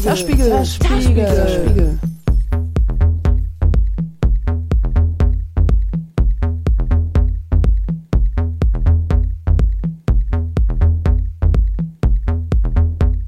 [0.00, 1.98] Zerspiegel, Zerspiegel, Zerspiegel, Zerspiegel.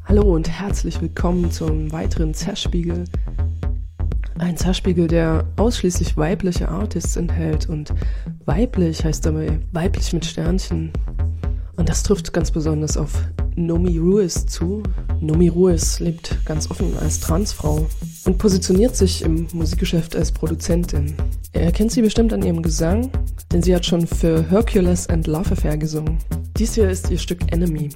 [0.07, 3.05] Hallo und herzlich willkommen zum weiteren Zerspiegel.
[4.39, 7.93] Ein Zerspiegel, der ausschließlich weibliche Artists enthält und
[8.47, 10.91] weiblich heißt dabei weiblich mit Sternchen.
[11.77, 13.13] Und das trifft ganz besonders auf
[13.57, 14.83] Nomi Ruiz zu.
[15.23, 17.87] Nomi Ruiz lebt ganz offen als Transfrau
[18.25, 21.15] und positioniert sich im Musikgeschäft als Produzentin.
[21.53, 23.09] Er kennt sie bestimmt an ihrem Gesang,
[23.53, 26.19] denn sie hat schon für Hercules and Love Affair gesungen.
[26.59, 27.91] Dies hier ist ihr Stück Enemy.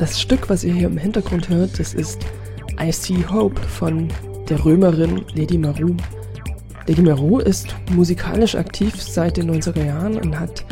[0.00, 2.24] Das Stück, was ihr hier im Hintergrund hört, das ist
[2.82, 4.08] I See Hope von
[4.48, 5.94] der Römerin Lady Marou.
[6.86, 10.64] Lady Marou ist musikalisch aktiv seit den 90er Jahren und hat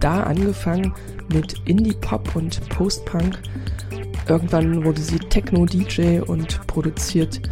[0.00, 0.94] da angefangen
[1.34, 3.40] mit Indie-Pop und Post-Punk.
[4.26, 7.42] Irgendwann wurde sie Techno-DJ und produziert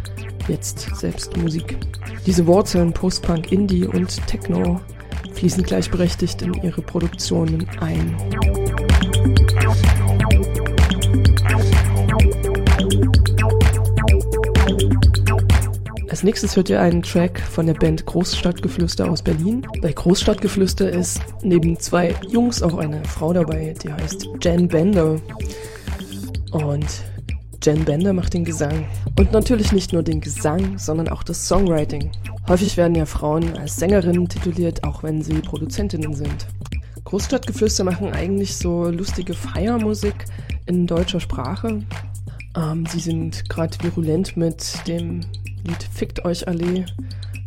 [0.47, 1.77] jetzt selbst Musik.
[2.25, 4.81] Diese Wurzeln Post-Punk, Indie und Techno
[5.35, 8.17] fließen gleichberechtigt in ihre Produktionen ein.
[16.21, 19.65] Als nächstes hört ihr einen Track von der Band Großstadtgeflüster aus Berlin.
[19.81, 25.19] Bei Großstadtgeflüster ist neben zwei Jungs auch eine Frau dabei, die heißt Jen Bender.
[26.51, 26.85] Und
[27.63, 28.85] Jen Bender macht den Gesang.
[29.17, 32.11] Und natürlich nicht nur den Gesang, sondern auch das Songwriting.
[32.47, 36.45] Häufig werden ja Frauen als Sängerinnen tituliert, auch wenn sie Produzentinnen sind.
[37.03, 40.25] Großstadtgeflüster machen eigentlich so lustige Feiermusik
[40.67, 41.81] in deutscher Sprache.
[42.55, 45.21] Ähm, sie sind gerade virulent mit dem
[45.63, 46.85] Lied Fickt euch Allee.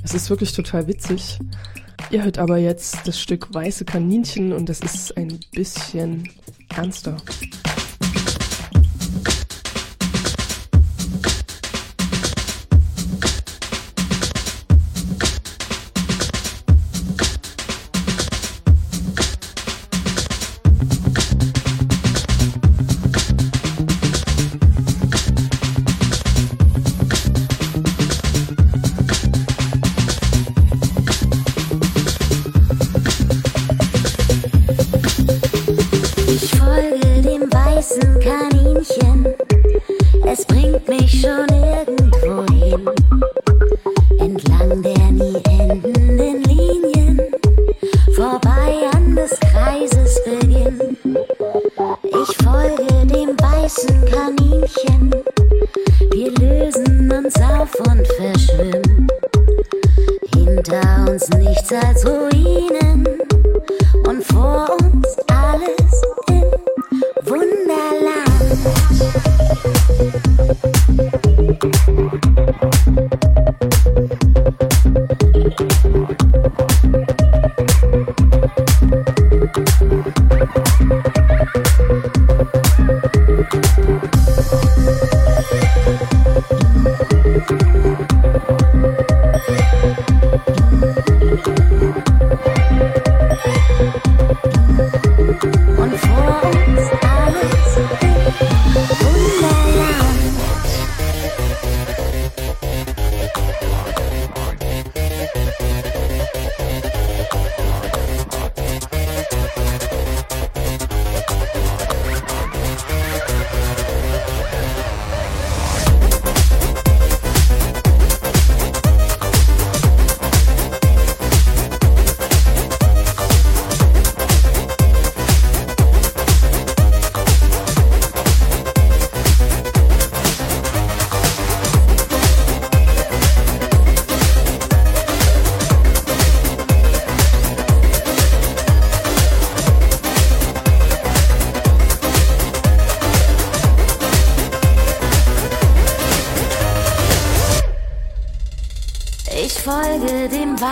[0.02, 1.38] Es ist wirklich total witzig.
[2.10, 6.28] Ihr hört aber jetzt das Stück Weiße Kaninchen und das ist ein bisschen
[6.74, 7.16] ernster.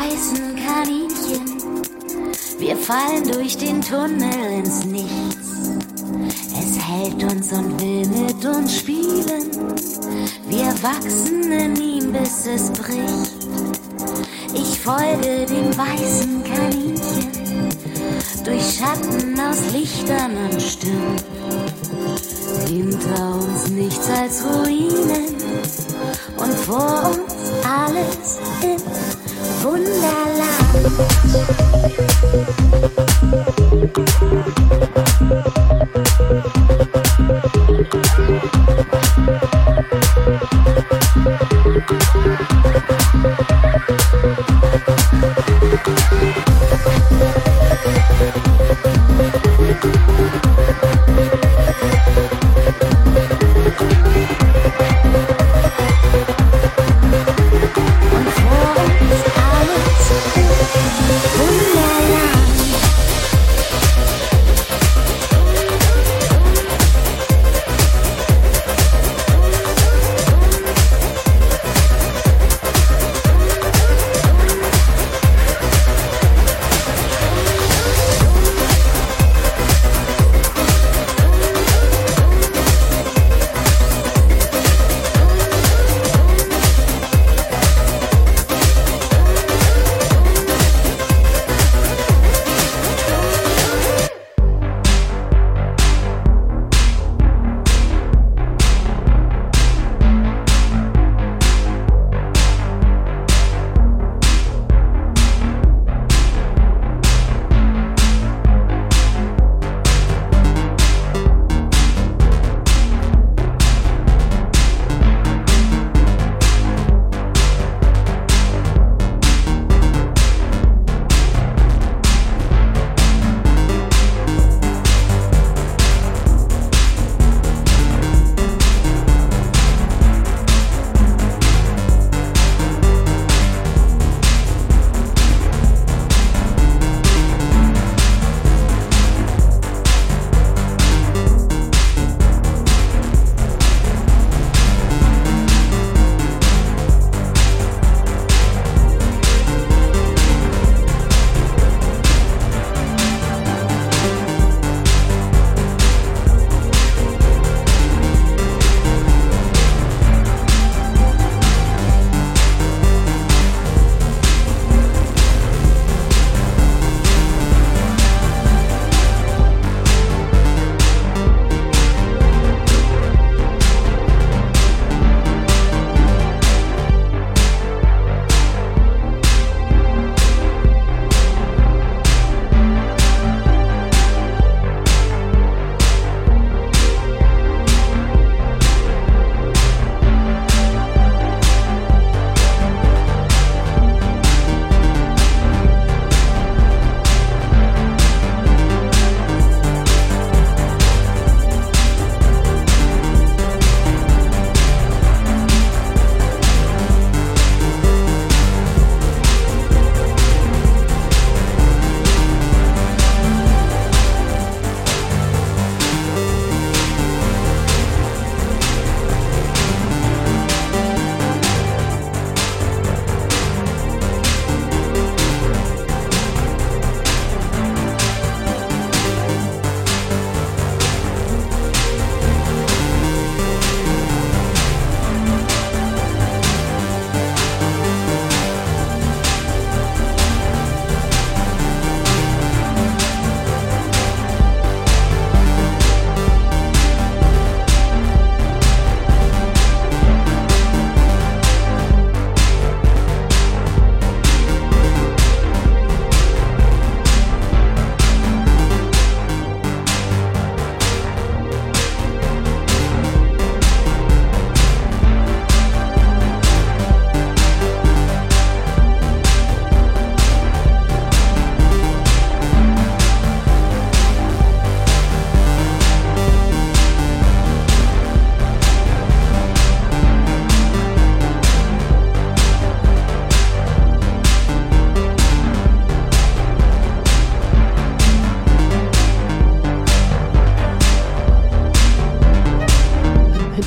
[0.02, 1.82] Weißen Kaninchen.
[2.58, 5.70] Wir fallen durch den Tunnel ins Nichts.
[6.60, 9.50] Es hält uns und will mit uns spielen.
[10.48, 13.46] Wir wachsen in ihm, bis es bricht.
[14.54, 17.70] Ich folge dem weißen Kaninchen
[18.44, 21.16] durch Schatten aus Lichtern und Stimmen.
[22.66, 25.36] Hinter uns nichts als Ruinen
[26.38, 27.32] und vor uns
[27.64, 29.21] alles im
[29.62, 30.22] Wunderland.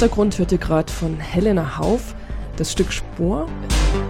[0.06, 2.14] Hintergrund hört ihr gerade von Helena Hauf
[2.58, 3.48] das Stück Spur.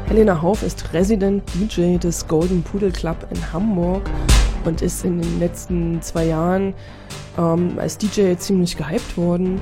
[0.08, 4.02] Helena Hauf ist Resident DJ des Golden Pudel Club in Hamburg
[4.66, 6.74] und ist in den letzten zwei Jahren
[7.38, 9.62] ähm, als DJ ziemlich gehypt worden.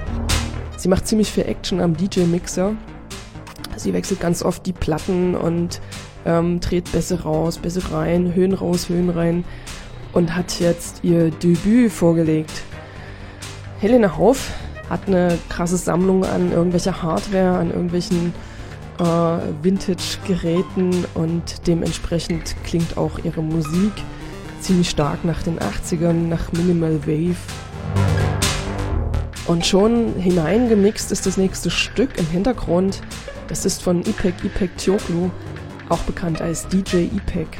[0.76, 2.76] Sie macht ziemlich viel Action am DJ-Mixer.
[3.76, 5.82] Sie wechselt ganz oft die Platten und
[6.26, 9.46] ähm, dreht Bässe raus, Bässe rein, Höhen raus, Höhen rein
[10.14, 12.64] und hat jetzt ihr Debüt vorgelegt.
[13.80, 14.50] Helena Hauf
[14.90, 18.34] hat eine krasse Sammlung an irgendwelcher Hardware, an irgendwelchen
[19.00, 19.04] äh,
[19.62, 23.94] Vintage-Geräten und dementsprechend klingt auch ihre Musik
[24.60, 27.36] ziemlich stark nach den 80ern, nach Minimal Wave.
[29.46, 33.02] Und schon hineingemixt ist das nächste Stück im Hintergrund.
[33.50, 35.30] Das ist von Ipek Ipek Tioklu,
[35.90, 37.58] auch bekannt als DJ Ipek.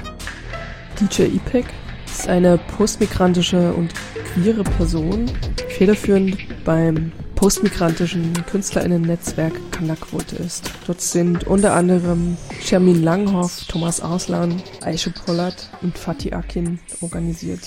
[1.00, 1.66] DJ Ipek
[2.14, 3.94] ist eine postmigrantische und
[4.34, 5.32] queere Person,
[5.70, 10.72] federführend beim postmigrantischen KünstlerInnen-Netzwerk Kanakwood ist.
[10.86, 17.62] Dort sind unter anderem Shermin Langhoff, Thomas Arslan, Aisha Pollard und Fatih Akin organisiert.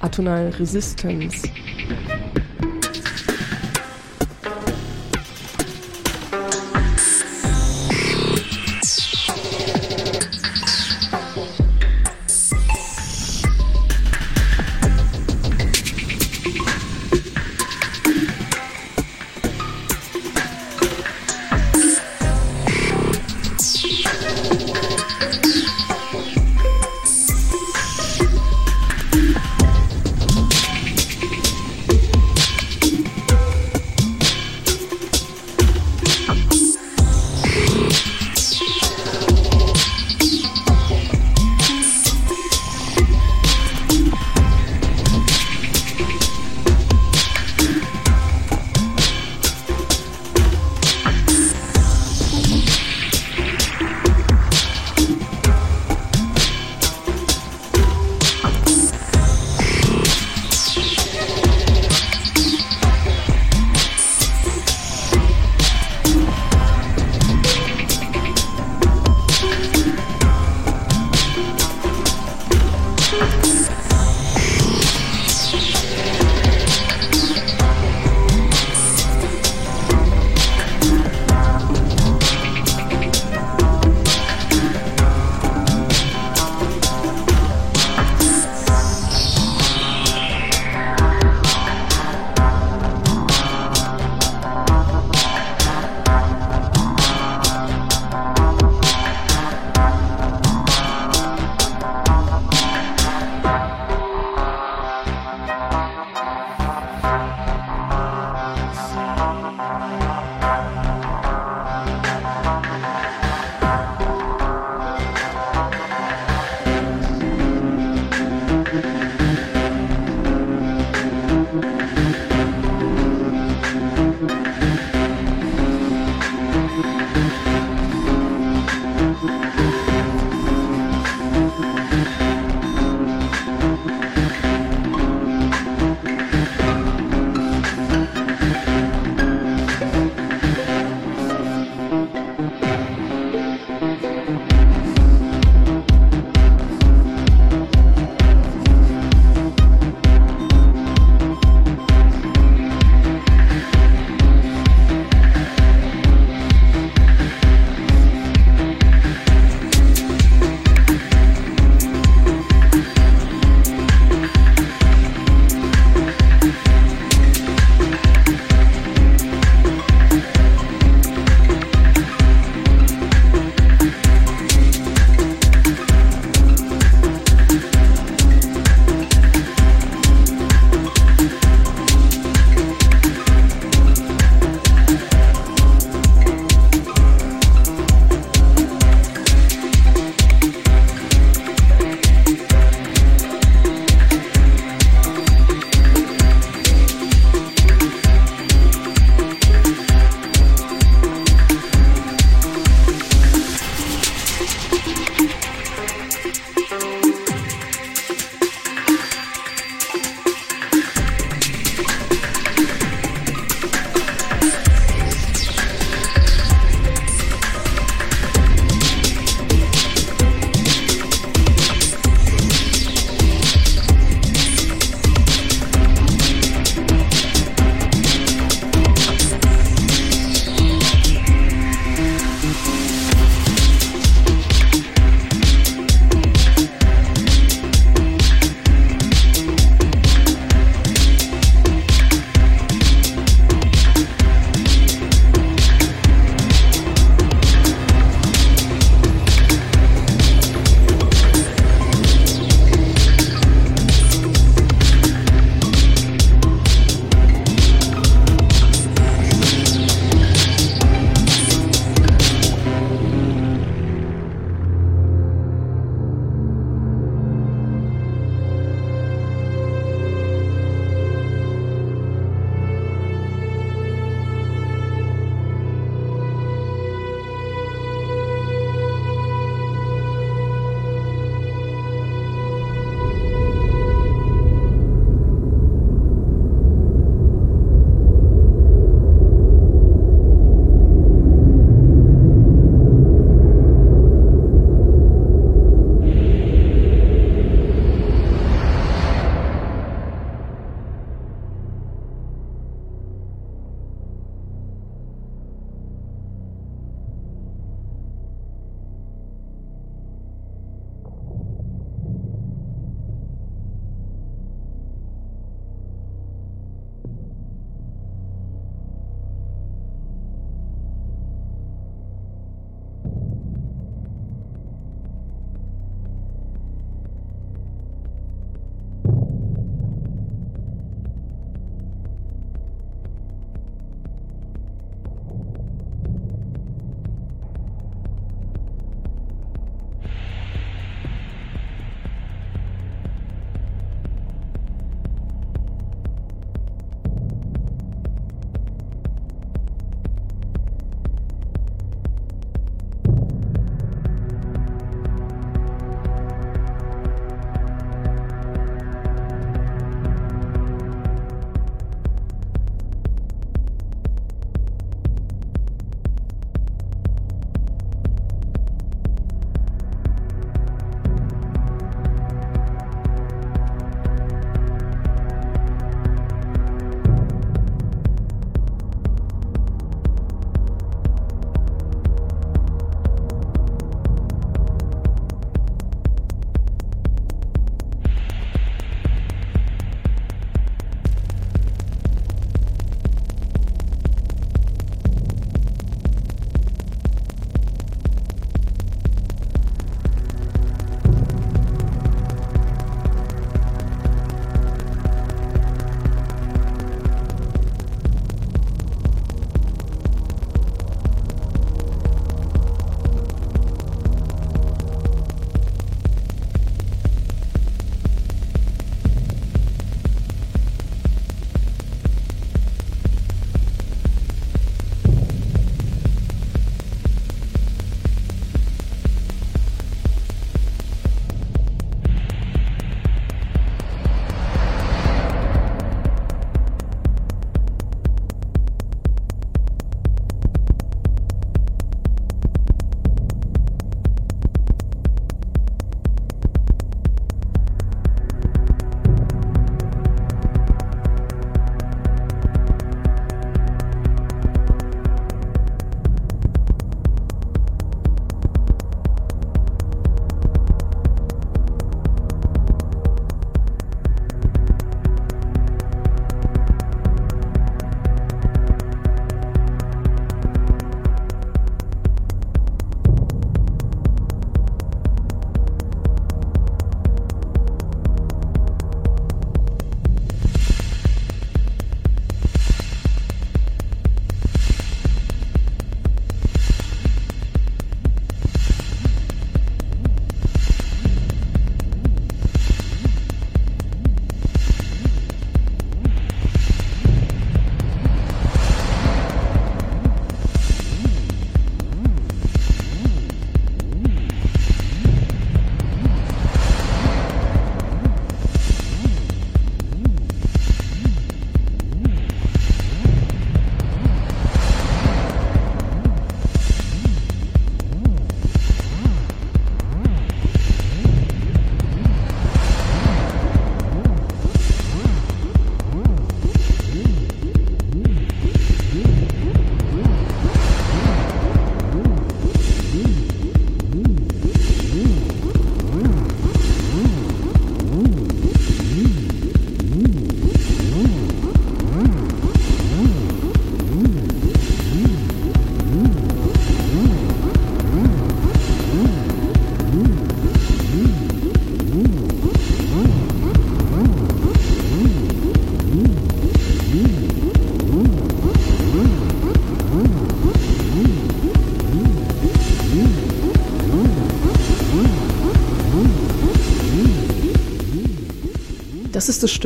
[0.00, 1.48] Atonal Resistance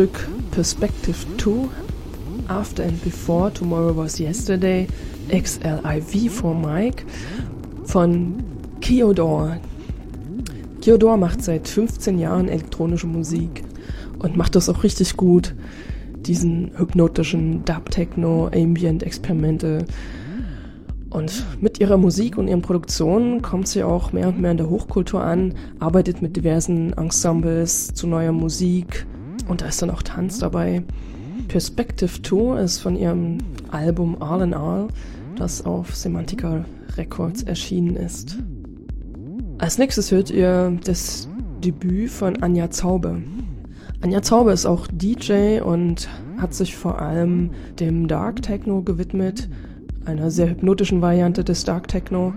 [0.00, 1.68] Stück Perspective 2,
[2.48, 4.86] After and Before Tomorrow Was Yesterday,
[5.28, 7.04] XLIV for Mike
[7.84, 8.42] von
[8.80, 9.58] Kyodor.
[10.80, 13.62] Kyodor macht seit 15 Jahren elektronische Musik
[14.20, 15.54] und macht das auch richtig gut.
[16.16, 19.84] Diesen hypnotischen Dub-Techno, Ambient-Experimente.
[21.10, 24.70] Und mit ihrer Musik und ihren Produktionen kommt sie auch mehr und mehr in der
[24.70, 29.06] Hochkultur an, arbeitet mit diversen Ensembles zu neuer Musik
[29.50, 30.82] und da ist dann auch Tanz dabei.
[31.48, 33.38] Perspective 2 ist von ihrem
[33.70, 34.86] Album All in All,
[35.34, 36.64] das auf Semantica
[36.96, 38.38] Records erschienen ist.
[39.58, 41.28] Als nächstes hört ihr das
[41.64, 43.20] Debüt von Anja Zaube.
[44.00, 46.08] Anja Zaube ist auch DJ und
[46.38, 49.48] hat sich vor allem dem Dark Techno gewidmet,
[50.04, 52.32] einer sehr hypnotischen Variante des Dark Techno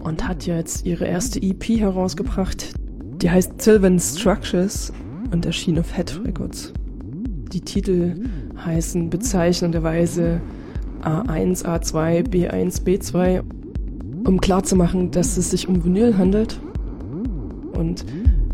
[0.00, 2.74] und hat jetzt ihre erste EP herausgebracht.
[3.22, 4.92] Die heißt Sylvan Structures
[5.30, 6.72] und erschien auf Head Records.
[7.52, 8.14] Die Titel
[8.64, 10.40] heißen bezeichnenderweise
[11.02, 13.42] A1, A2, B1, B2,
[14.24, 16.60] um klarzumachen, dass es sich um Vinyl handelt.
[17.72, 18.04] Und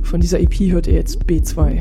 [0.03, 1.81] von dieser EP hört ihr jetzt B2.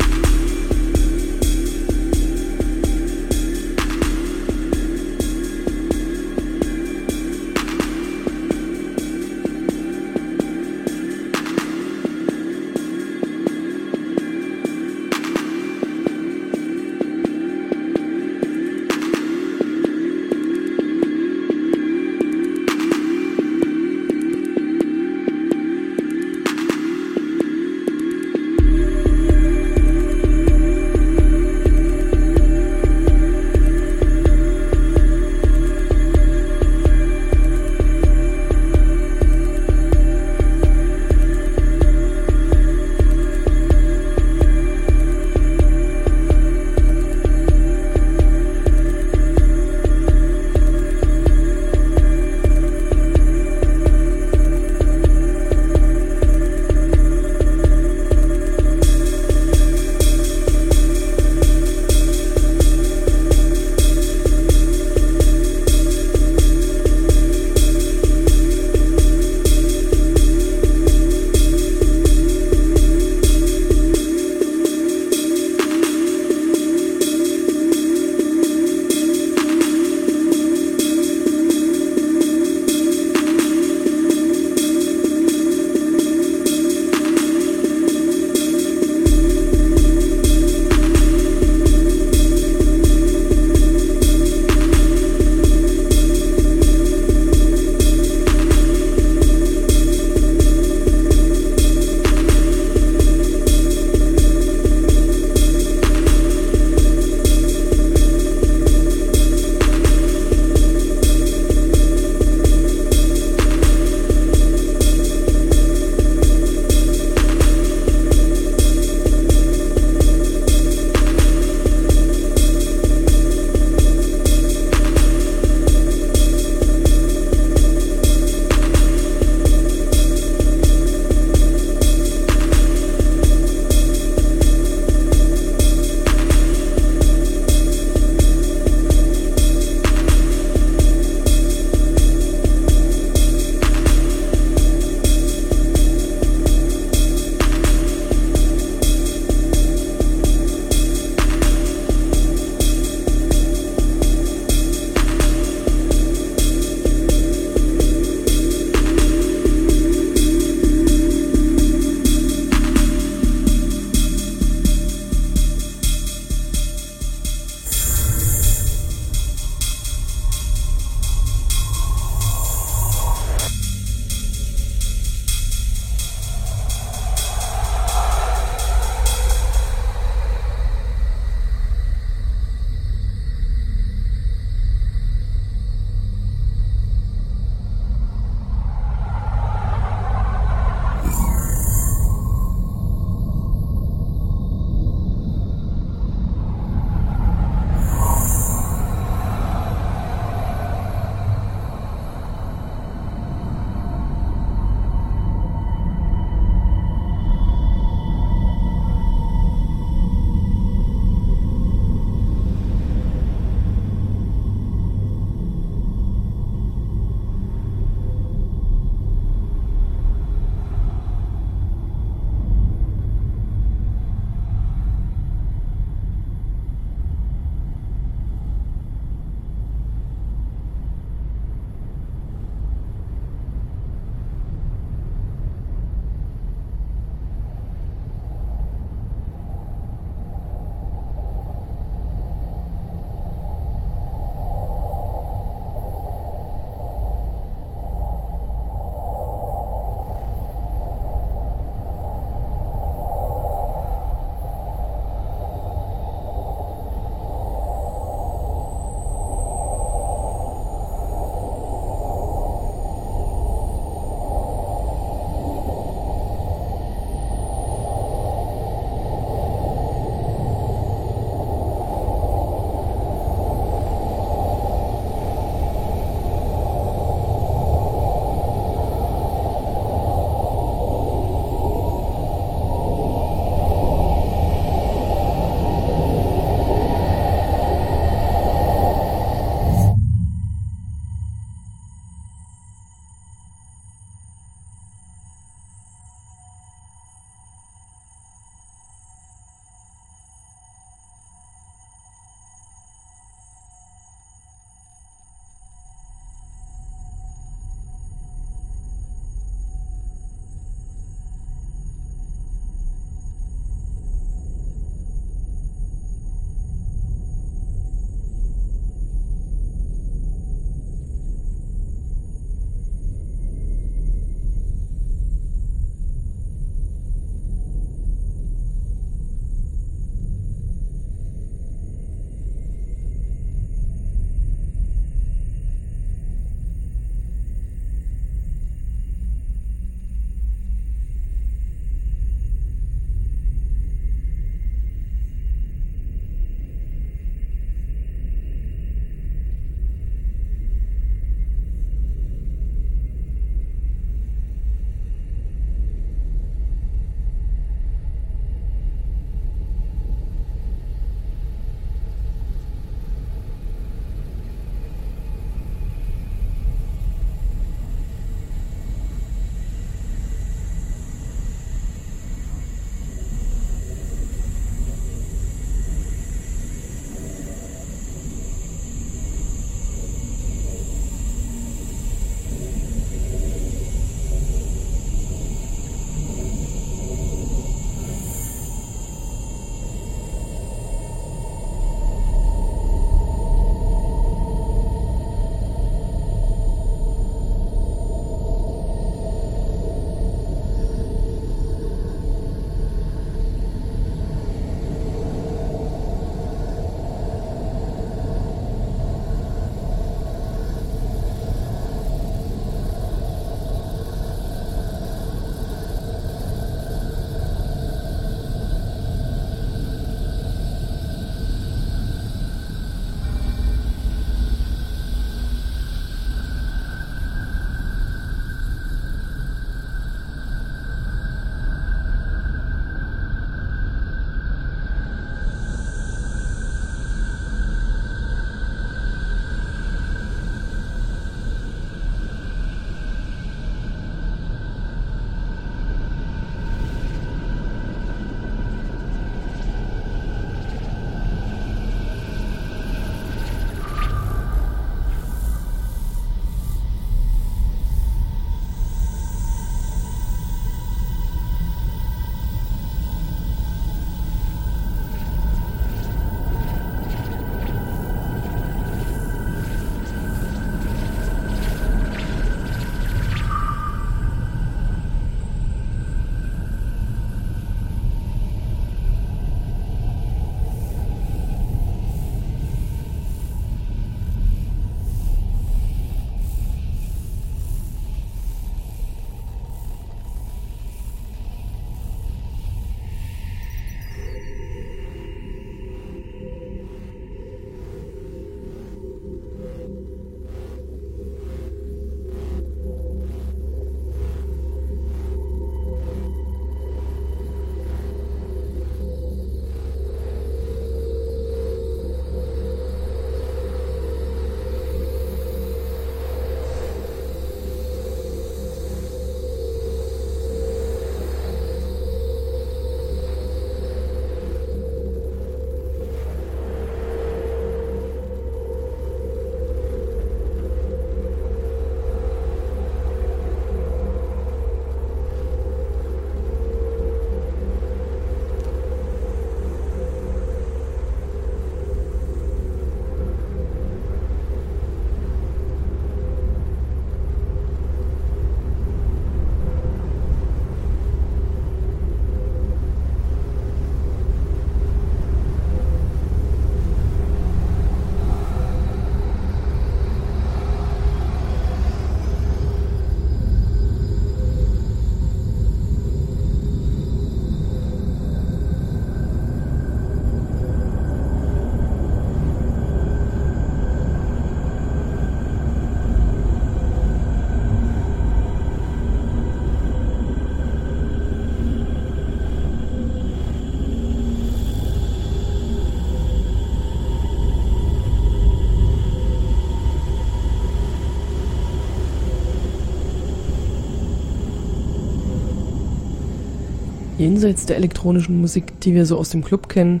[597.26, 600.00] Jenseits der elektronischen Musik, die wir so aus dem Club kennen,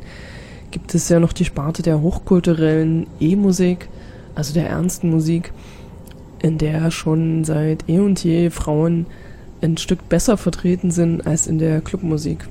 [0.70, 3.88] gibt es ja noch die Sparte der hochkulturellen E-Musik,
[4.36, 5.52] also der ernsten Musik,
[6.40, 9.06] in der schon seit eh und je Frauen
[9.60, 12.46] ein Stück besser vertreten sind als in der Clubmusik.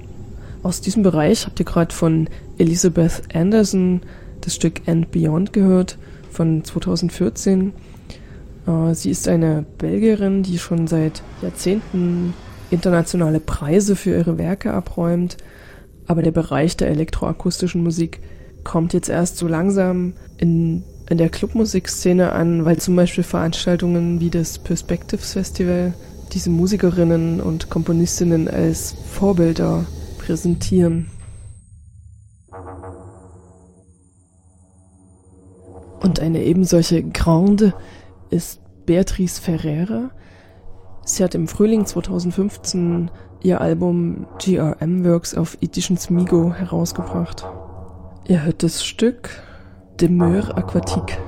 [0.62, 4.02] Aus diesem Bereich habt ihr gerade von Elizabeth Anderson
[4.42, 5.98] das Stück And Beyond gehört
[6.32, 7.72] von 2014.
[8.68, 12.34] Äh, sie ist eine Belgierin, die schon seit Jahrzehnten
[12.72, 15.38] internationale Preise für ihre Werke abräumt,
[16.08, 18.20] aber der Bereich der elektroakustischen Musik
[18.64, 24.30] kommt jetzt erst so langsam in, in der Clubmusikszene an, weil zum Beispiel Veranstaltungen wie
[24.30, 25.94] das Perspectives Festival
[26.34, 29.86] diese Musikerinnen und Komponistinnen als Vorbilder
[30.18, 31.08] präsentieren.
[36.02, 37.74] Und eine ebensolche Grande
[38.30, 40.12] ist Beatrice Ferreira.
[41.08, 43.12] Sie hat im Frühling 2015
[43.44, 47.46] ihr Album GRM Works auf Editions Migo herausgebracht.
[48.28, 49.30] Ihr hört das Stück
[50.02, 51.20] Demeure Aquatique.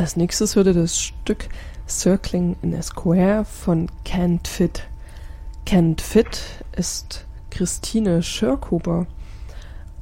[0.05, 1.49] Als nächstes würde das Stück
[1.89, 4.87] Circling in a Square von Can't Fit.
[5.67, 6.43] Can't Fit
[6.77, 9.07] ist Christine Schörkober,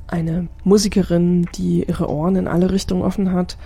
[0.09, 3.57] eine Musikerin, die ihre Ohren in alle Richtungen offen hat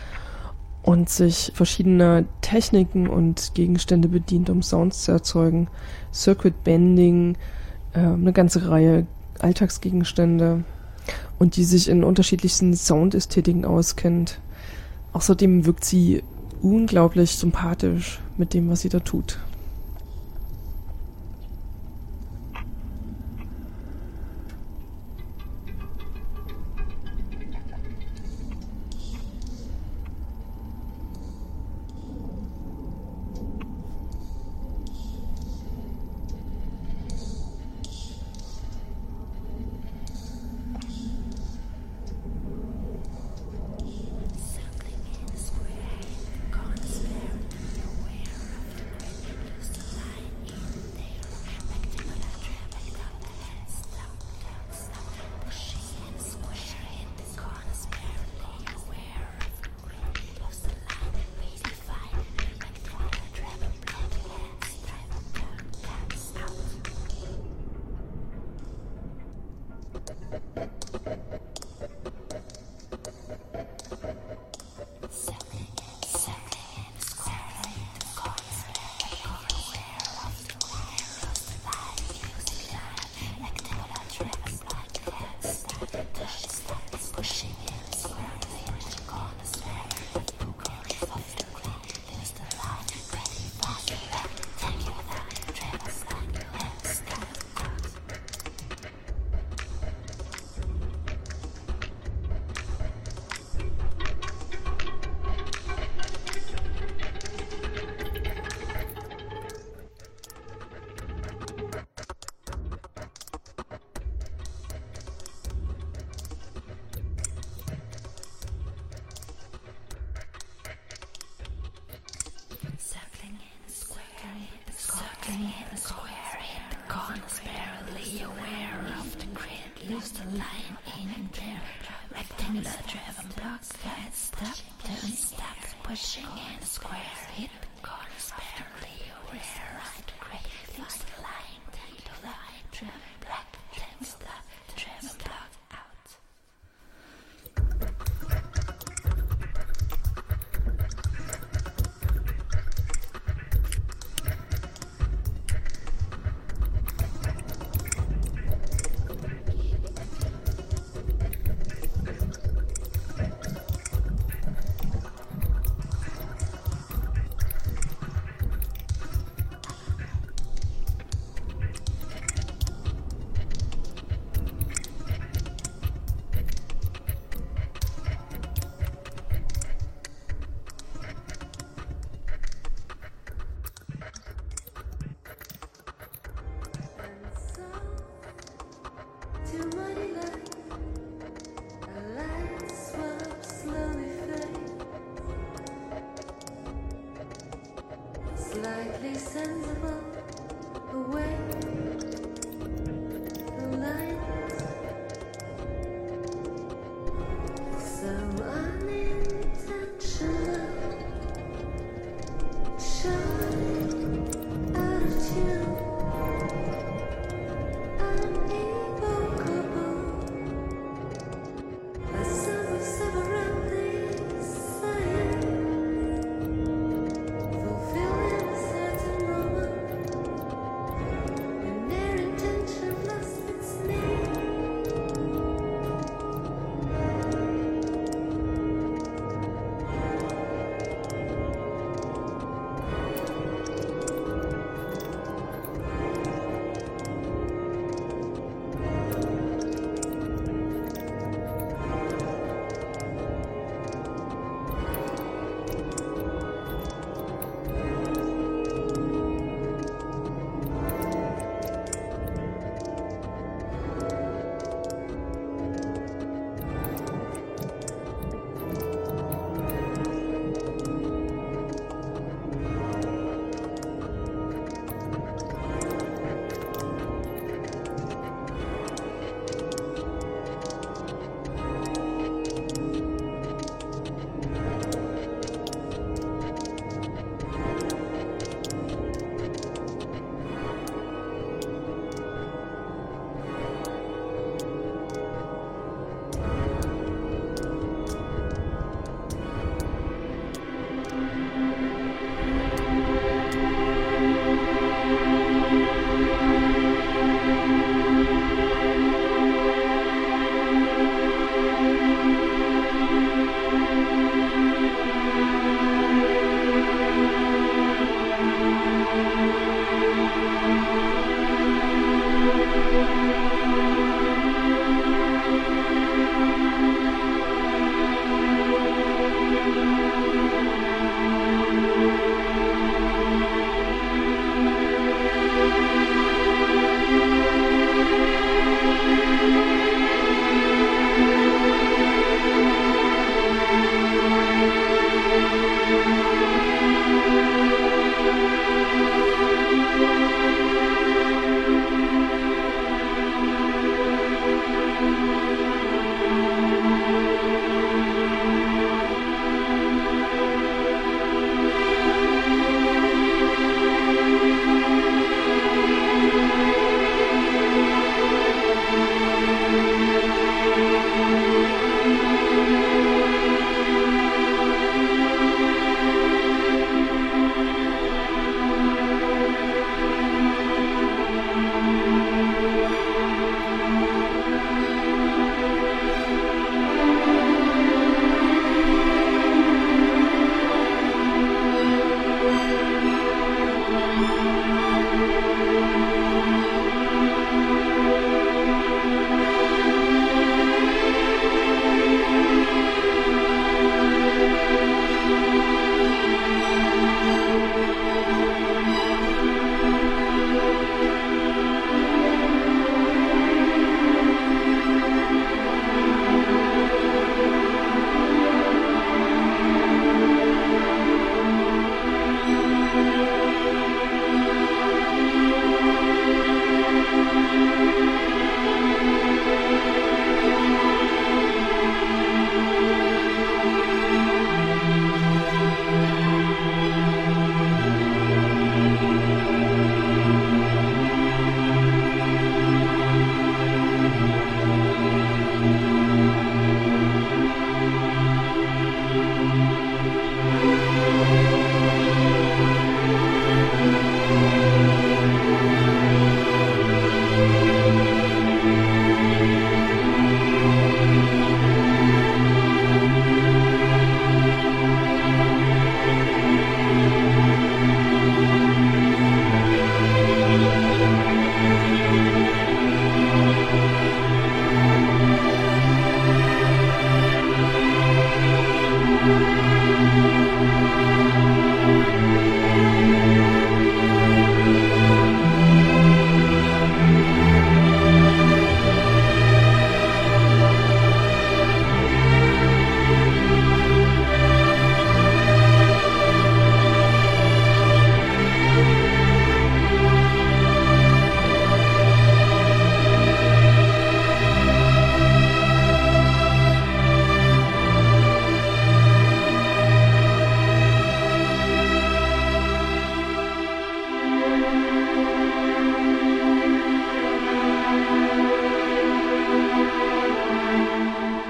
[0.83, 5.69] und sich verschiedener Techniken und Gegenstände bedient, um Sounds zu erzeugen.
[6.13, 7.39] Circuit Bending,
[7.95, 9.07] äh, eine ganze Reihe
[9.39, 10.65] Alltagsgegenstände
[11.39, 14.39] und die sich in unterschiedlichsten Soundästhetiken auskennt.
[15.17, 16.23] Außerdem wirkt sie
[16.61, 19.39] unglaublich sympathisch mit dem, was sie da tut.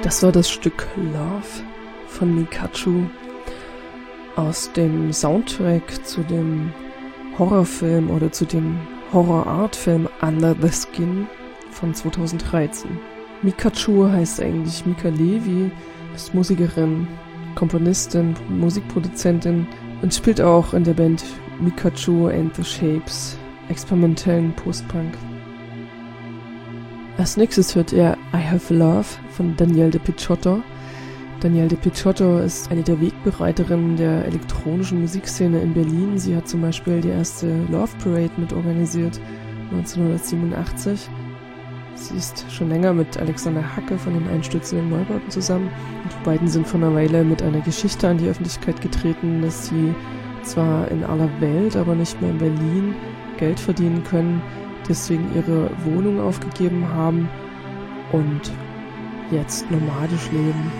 [0.07, 1.65] Das war das Stück Love
[2.07, 3.07] von Mikachu
[4.37, 6.73] aus dem Soundtrack zu dem
[7.37, 8.79] Horrorfilm oder zu dem
[9.13, 11.27] Horror-Art-Film Under the Skin
[11.73, 12.89] von 2013.
[13.43, 15.73] Mikachu heißt eigentlich Mika Levi,
[16.15, 17.09] ist Musikerin,
[17.57, 19.67] Komponistin, Musikproduzentin
[20.03, 21.25] und spielt auch in der Band
[21.59, 23.37] Mikachu and the Shapes,
[23.71, 25.15] experimentellen Postpunk.
[27.19, 30.63] Als nächstes hört ihr I Have Love von Danielle de Picciotto.
[31.41, 36.19] Danielle de Picciotto ist eine der Wegbereiterinnen der elektronischen Musikszene in Berlin.
[36.19, 39.19] Sie hat zum Beispiel die erste Love Parade mit organisiert,
[39.71, 41.09] 1987.
[41.95, 45.71] Sie ist schon länger mit Alexander Hacke von den Einstürzenden Neubauten zusammen.
[46.05, 49.69] Und die beiden sind vor einer Weile mit einer Geschichte an die Öffentlichkeit getreten, dass
[49.69, 49.95] sie
[50.43, 52.95] zwar in aller Welt, aber nicht mehr in Berlin
[53.39, 54.43] Geld verdienen können,
[54.89, 57.29] deswegen ihre Wohnung aufgegeben haben
[58.13, 58.41] und
[59.31, 60.73] jetzt nomadisch leben.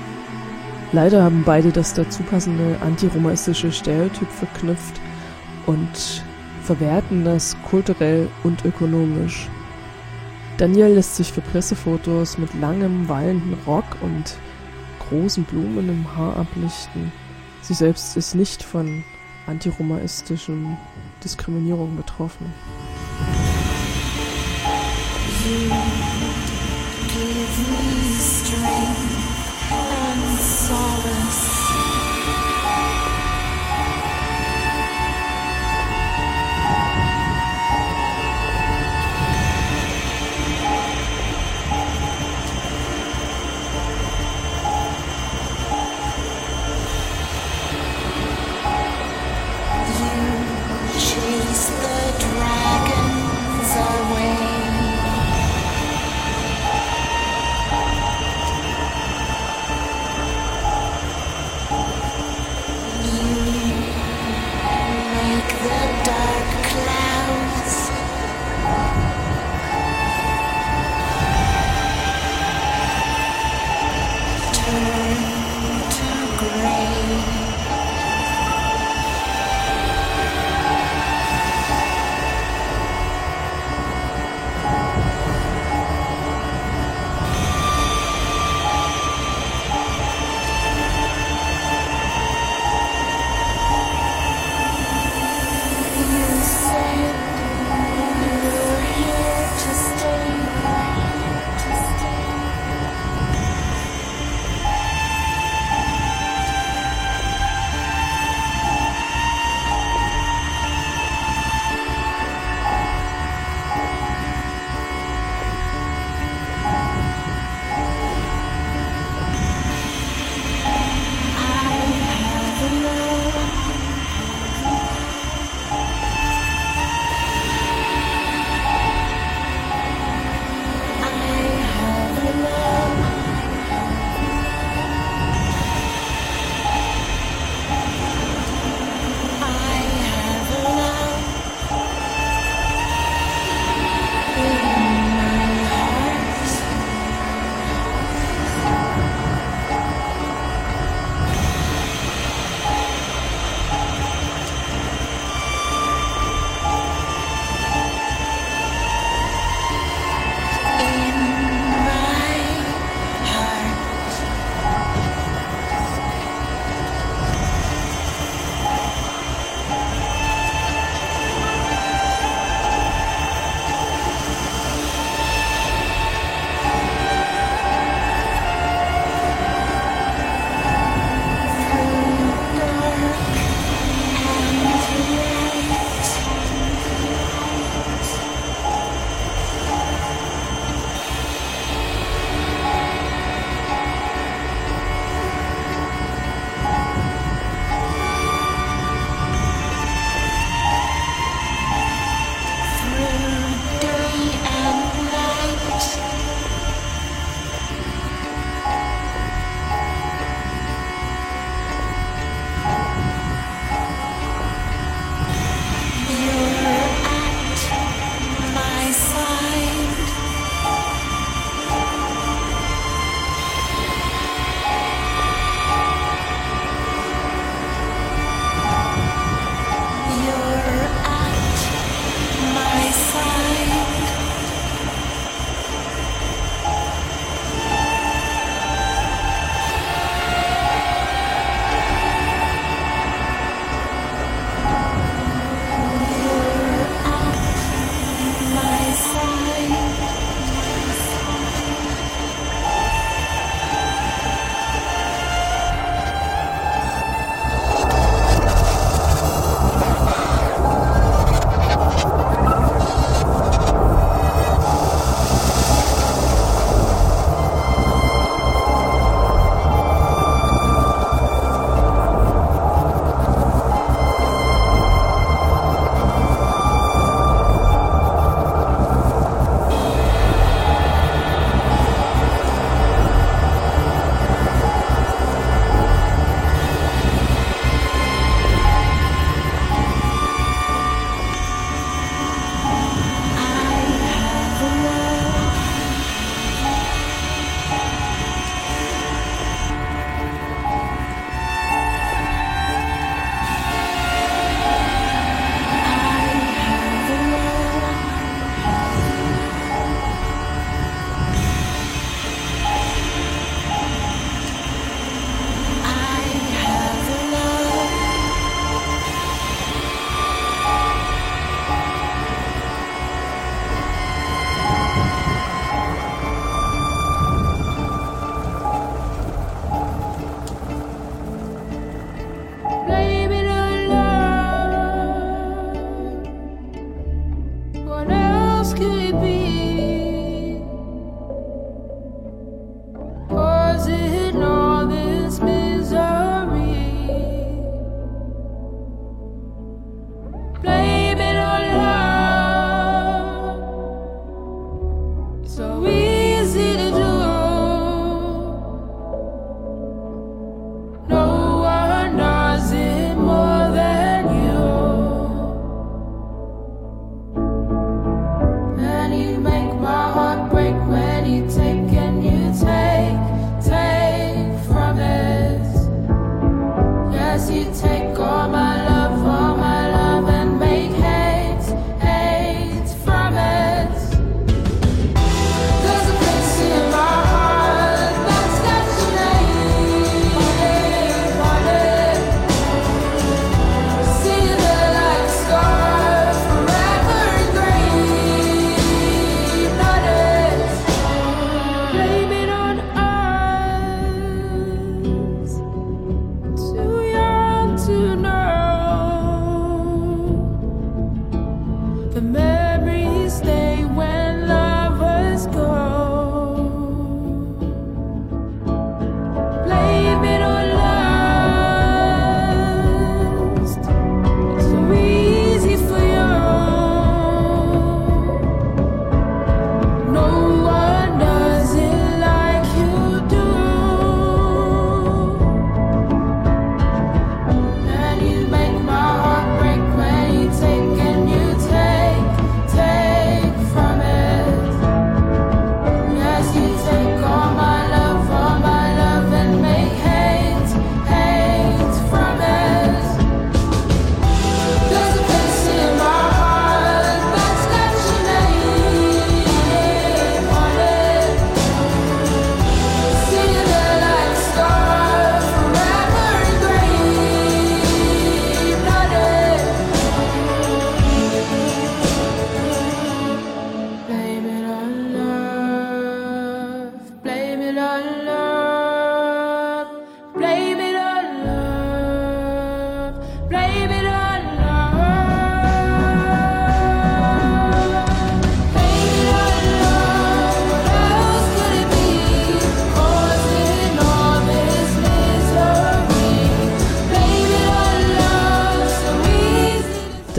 [0.93, 5.01] Leider haben beide das dazu passende antiromaistische Stereotyp verknüpft
[5.67, 6.23] und
[6.63, 9.49] verwerten das kulturell und ökonomisch.
[10.59, 14.37] Daniel lässt sich für Pressefotos mit langem, wallenden Rock und
[15.09, 17.13] großen Blumen im Haar ablichten.
[17.63, 19.05] Sie selbst ist nicht von
[19.47, 20.77] antiromaistischen
[21.23, 22.53] Diskriminierung betroffen.
[25.47, 26.06] ti.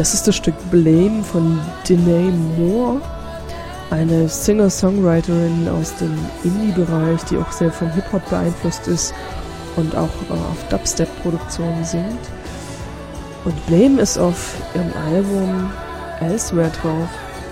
[0.08, 3.02] Das ist das Stück Blame von Danae Moore,
[3.90, 9.14] eine Singer-Songwriterin aus dem Indie-Bereich, die auch sehr vom Hip-Hop beeinflusst ist
[9.76, 12.22] und auch auf Dubstep-Produktionen singt.
[13.44, 15.74] Und Blame ist auf ihrem Album
[16.22, 17.10] Elsewhere drauf,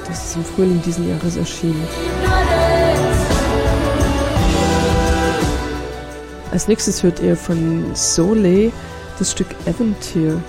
[0.08, 1.86] das ist im Frühling diesen Jahres erschienen.
[6.52, 8.72] Als nächstes hört ihr von Soleil
[9.20, 10.42] das Stück Aventure.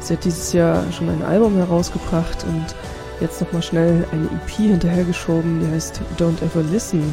[0.00, 2.74] Sie hat dieses Jahr schon ein Album herausgebracht und
[3.20, 7.04] jetzt nochmal schnell eine EP hinterhergeschoben, die heißt Don't Ever Listen.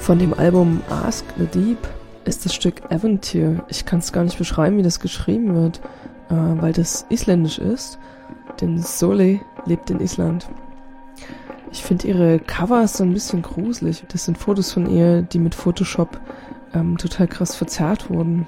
[0.00, 1.78] Von dem Album Ask the Deep
[2.24, 3.64] ist das Stück Aventure.
[3.68, 5.80] Ich kann es gar nicht beschreiben, wie das geschrieben wird,
[6.30, 7.98] äh, weil das isländisch ist,
[8.60, 10.48] denn Sole lebt in Island.
[11.70, 14.02] Ich finde ihre Covers so ein bisschen gruselig.
[14.08, 16.18] Das sind Fotos von ihr, die mit Photoshop
[16.74, 18.46] ähm, total krass verzerrt wurden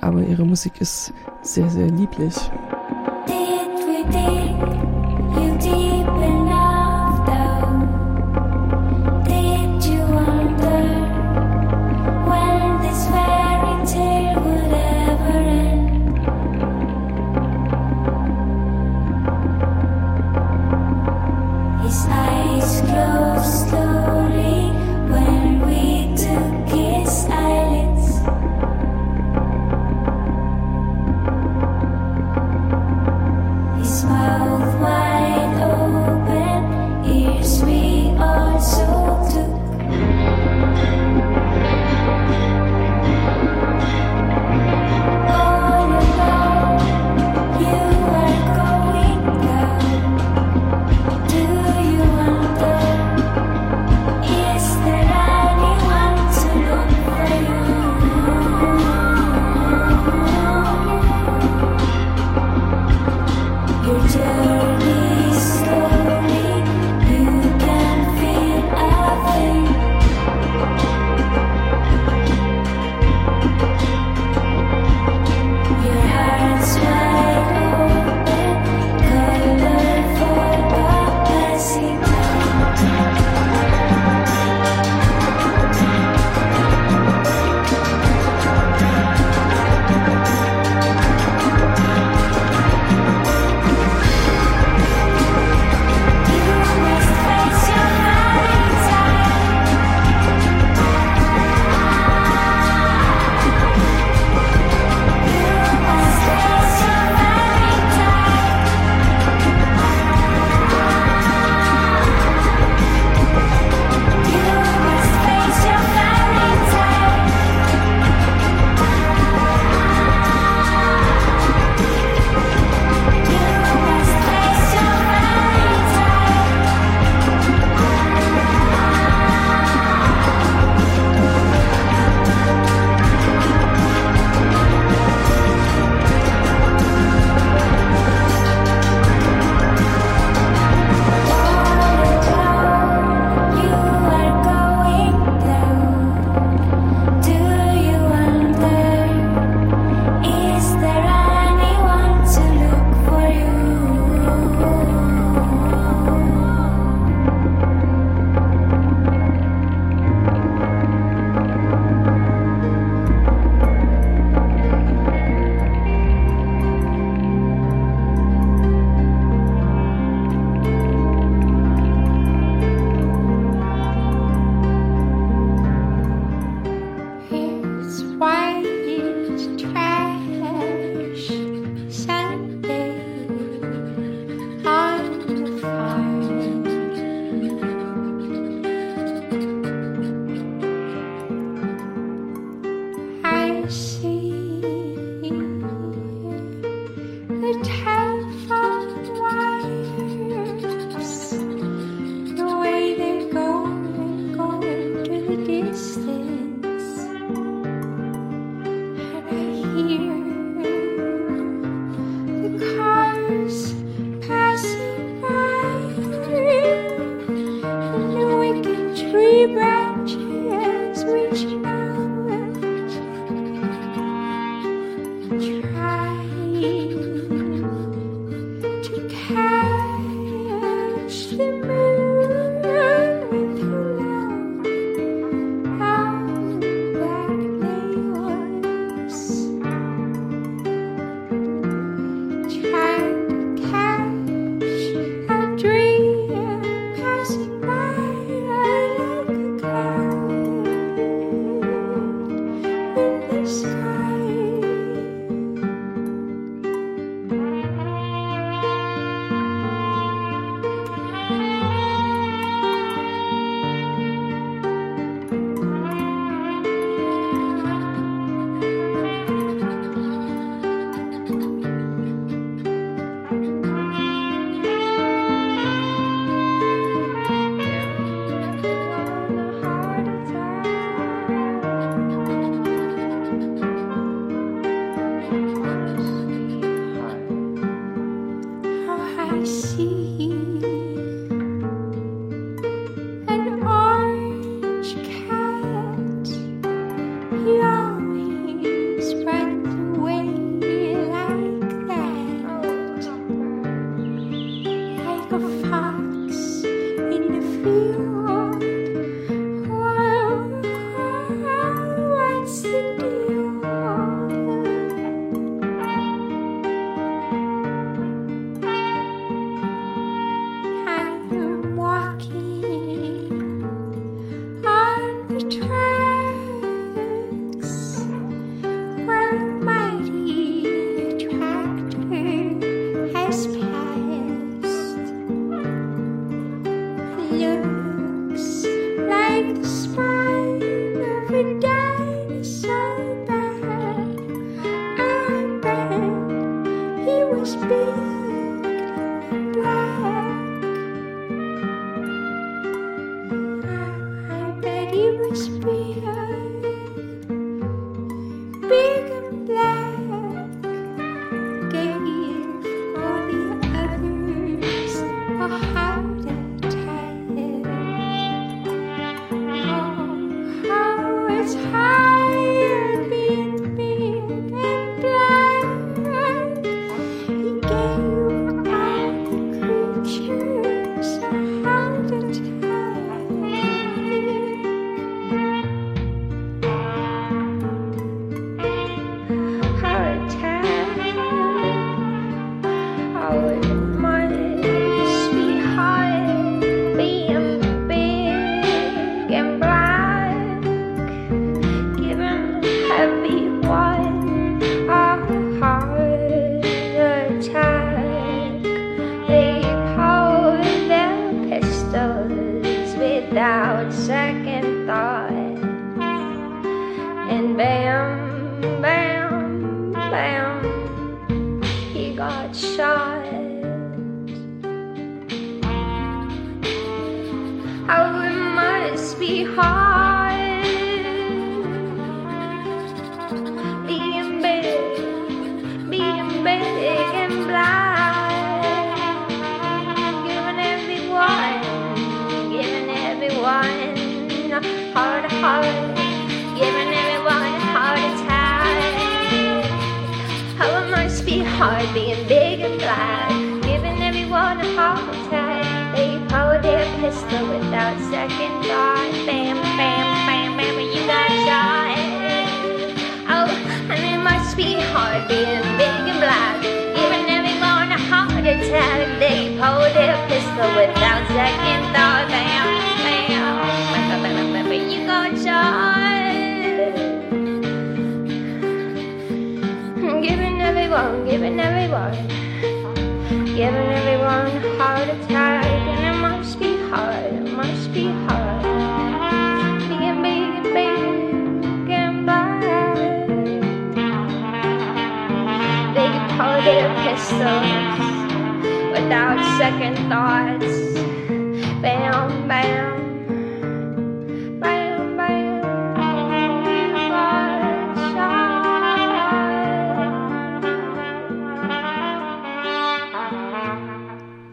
[0.00, 1.12] aber ihre Musik ist
[1.42, 2.34] sehr, sehr lieblich.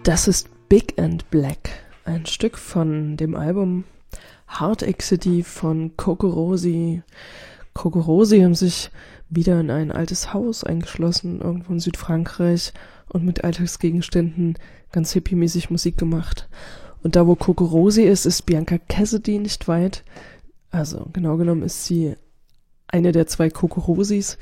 [0.04, 1.70] Das ist Big and Black,
[2.04, 3.86] ein Stück von dem Album
[4.48, 7.02] Hard Exity von Kokorosi.
[7.74, 8.92] Kokorosi haben sich
[9.30, 12.74] wieder in ein altes Haus eingeschlossen, irgendwo in Südfrankreich,
[13.08, 14.58] und mit Alltagsgegenständen
[14.92, 16.50] ganz hippiemäßig Musik gemacht.
[17.02, 20.04] Und da, wo Kokorosi ist, ist Bianca Cassidy nicht weit.
[20.70, 22.16] Also genau genommen ist sie
[22.88, 24.38] eine der zwei Kokorosis.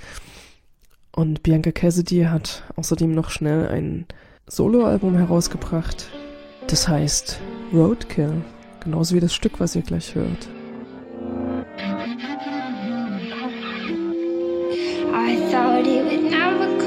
[1.12, 4.08] Und Bianca Cassidy hat außerdem noch schnell einen
[4.54, 6.10] Soloalbum herausgebracht.
[6.68, 7.40] Das heißt
[7.74, 8.42] Roadkill,
[8.82, 10.50] genauso wie das Stück, was ihr gleich hört.
[15.14, 16.81] I thought it would never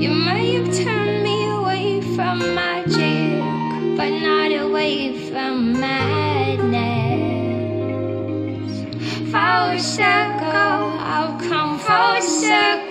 [0.00, 3.38] You may have turned me away from magic,
[3.98, 6.70] but not away from madness.
[9.30, 12.89] For a circle, I'll come for circle.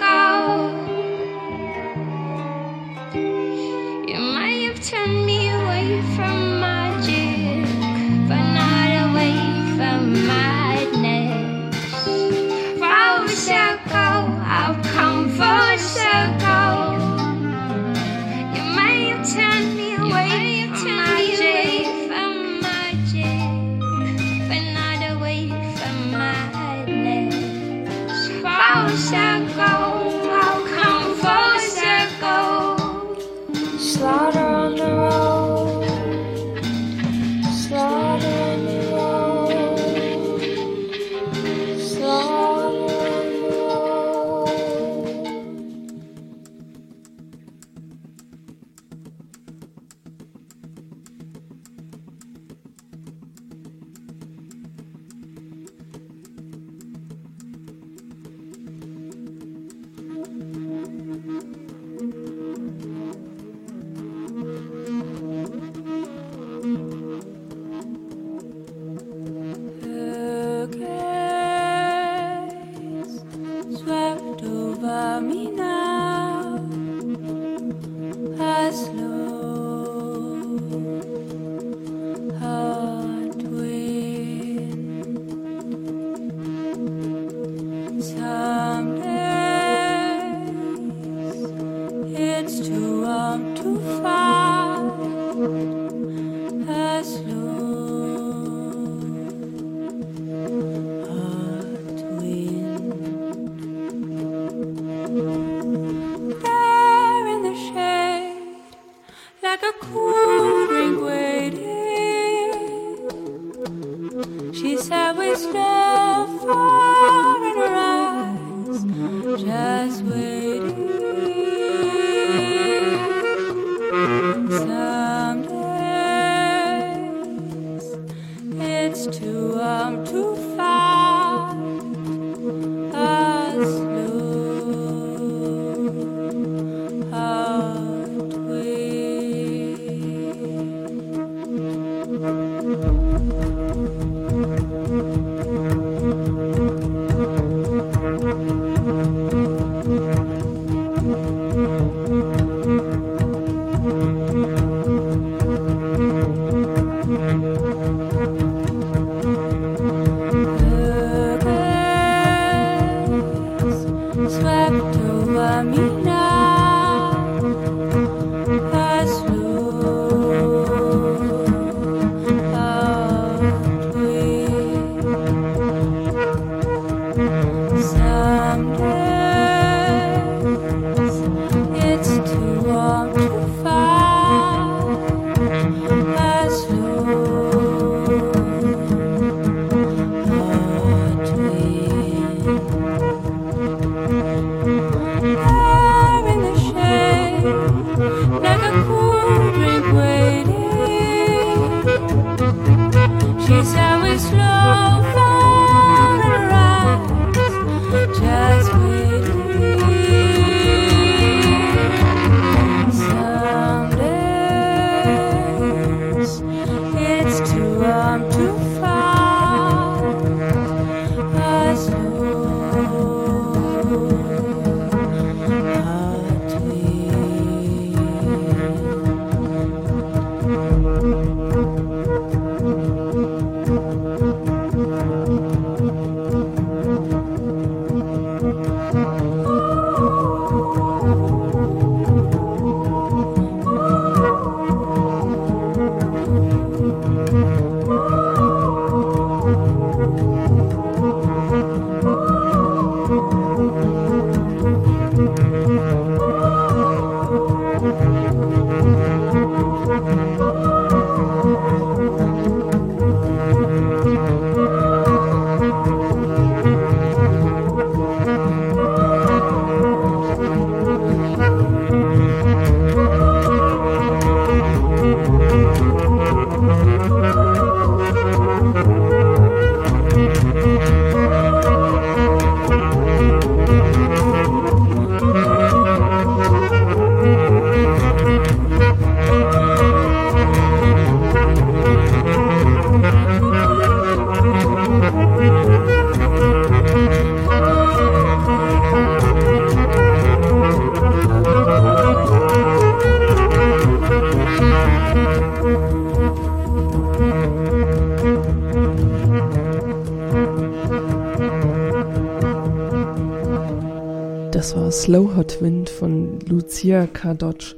[314.99, 317.73] Slow Hot Wind von Lucia Cardocci,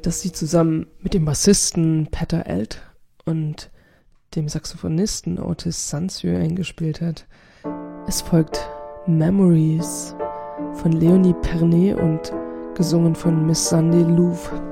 [0.00, 2.80] das sie zusammen mit dem Bassisten Peter Elt
[3.26, 3.70] und
[4.34, 7.26] dem Saxophonisten Otis Sanzio eingespielt hat.
[8.06, 8.66] Es folgt
[9.06, 10.16] Memories
[10.72, 12.32] von Leonie Pernet und
[12.74, 14.67] gesungen von Miss Sandy Louvre.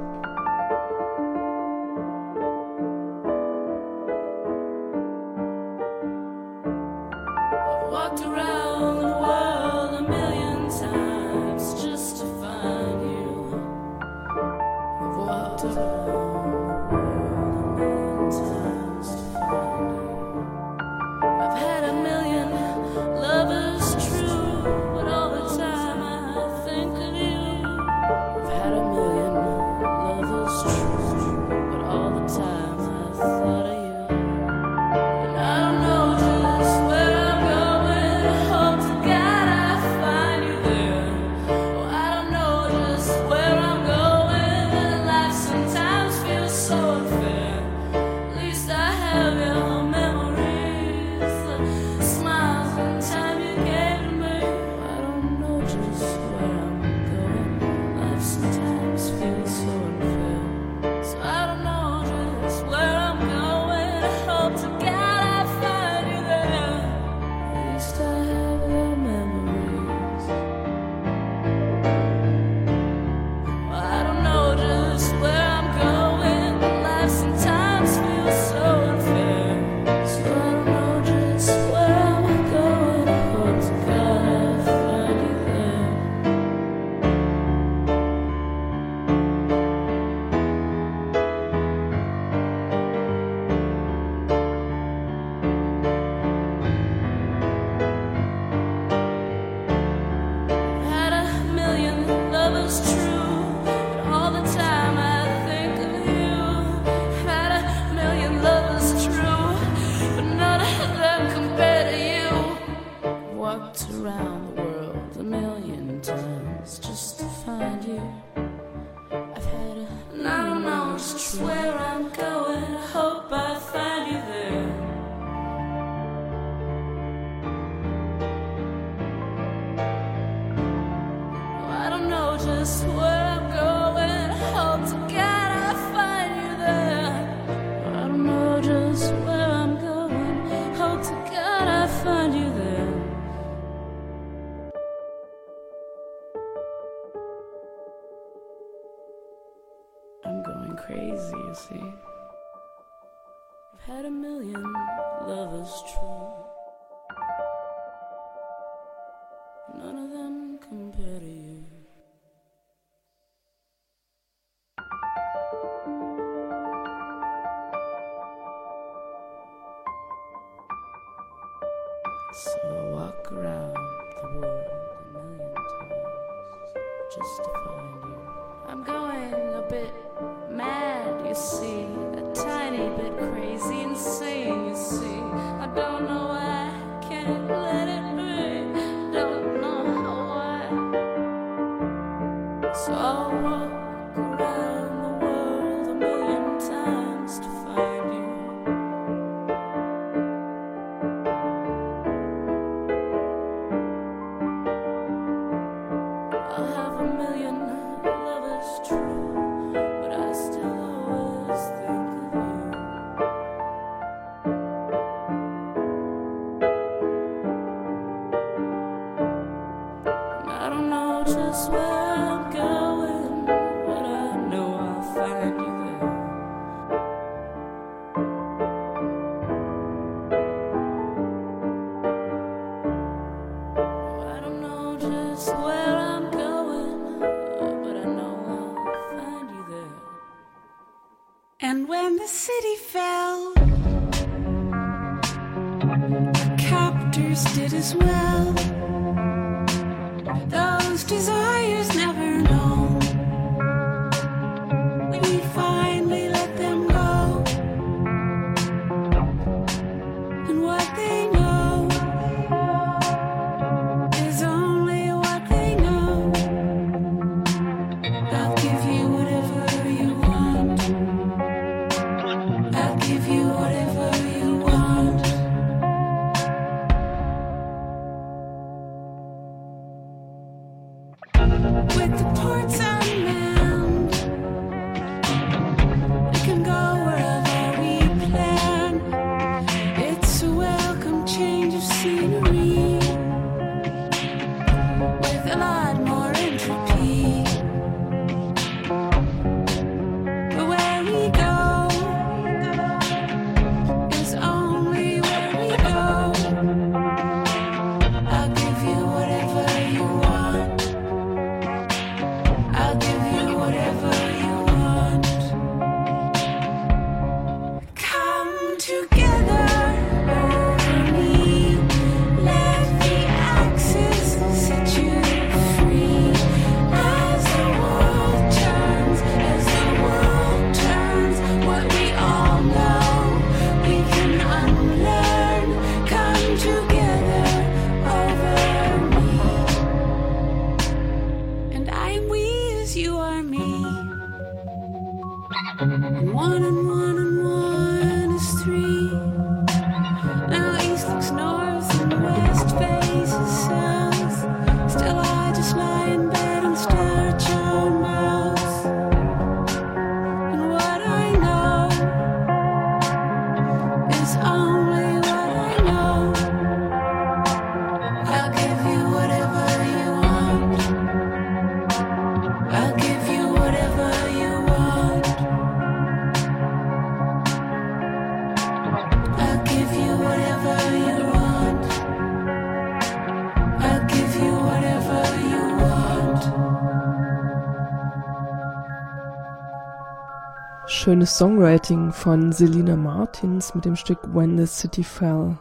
[391.06, 395.56] Schönes Songwriting von Selina Martins mit dem Stück When the City Fell.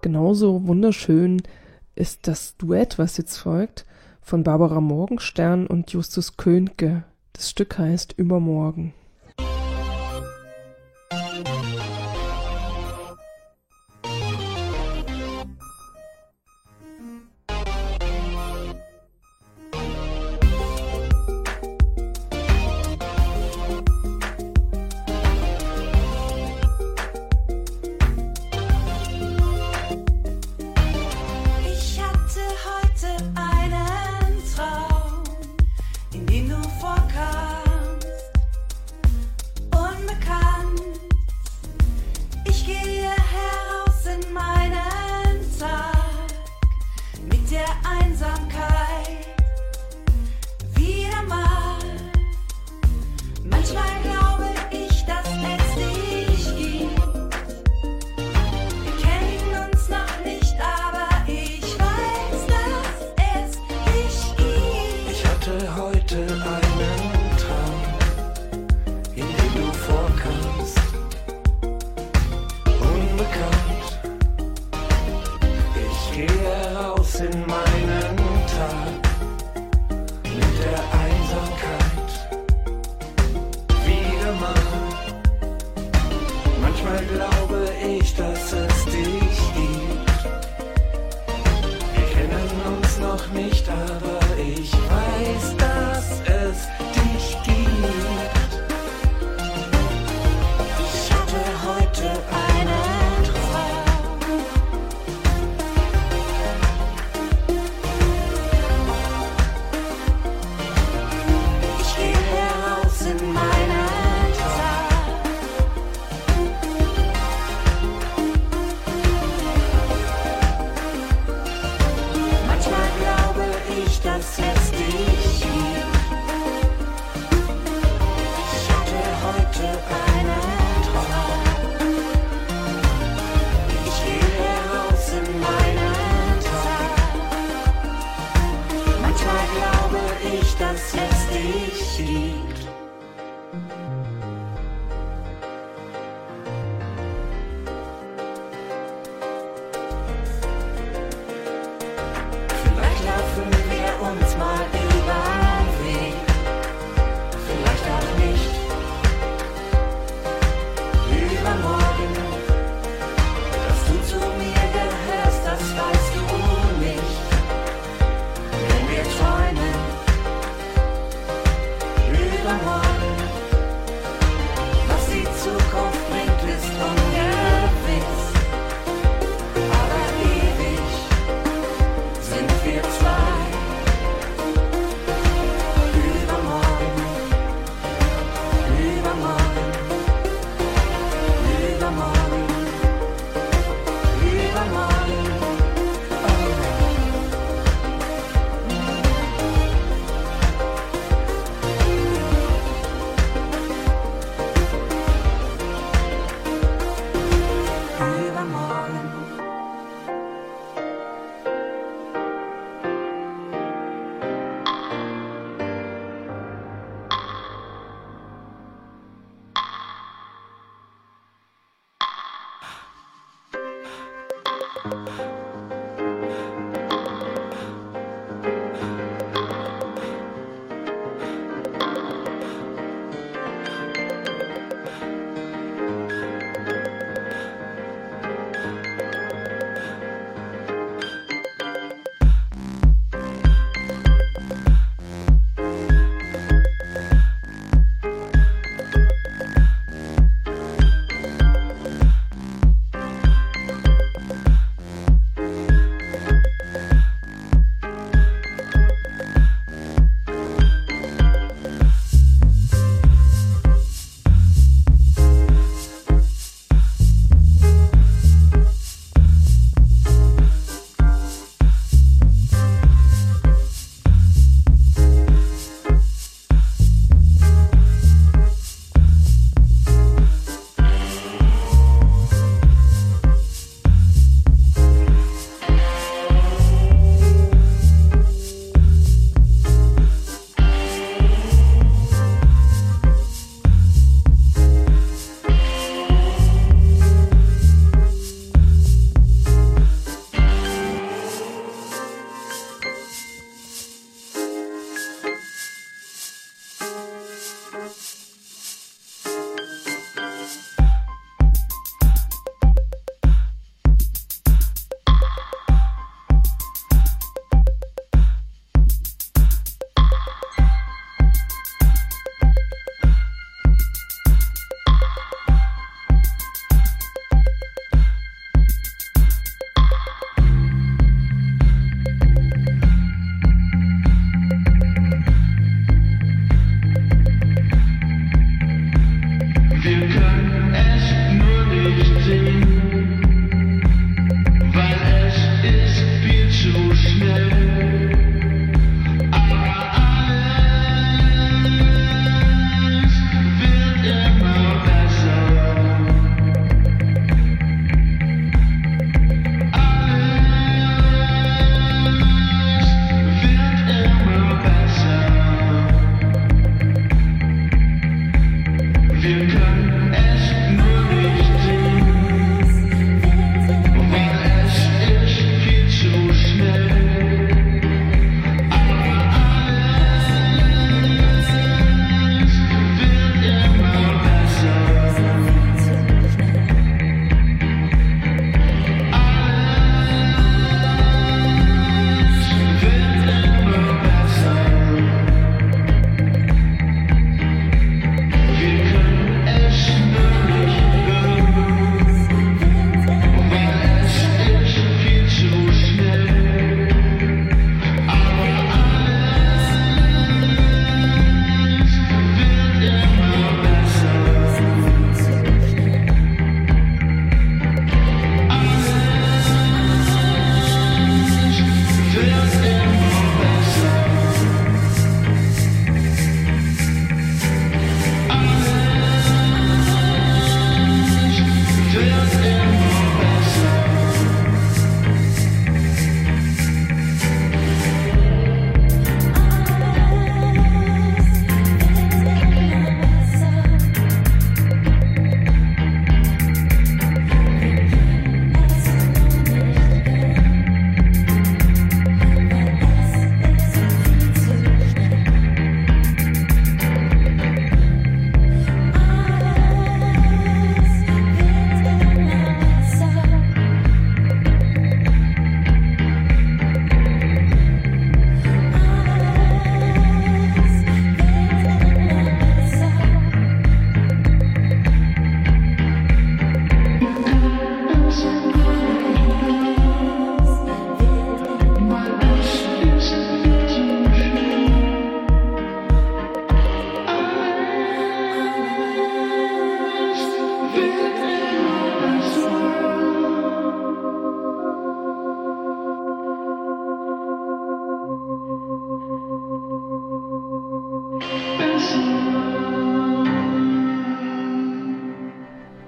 [0.00, 1.42] Genauso wunderschön
[1.96, 3.84] ist das Duett, was jetzt folgt,
[4.22, 7.04] von Barbara Morgenstern und Justus Könke.
[7.34, 8.94] Das Stück heißt Übermorgen.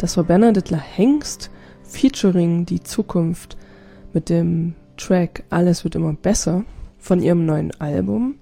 [0.06, 1.50] Das war Bernadette La Hengst
[1.82, 3.56] featuring Die Zukunft
[4.12, 6.64] mit dem Track Alles wird immer besser
[6.96, 8.36] von ihrem neuen Album.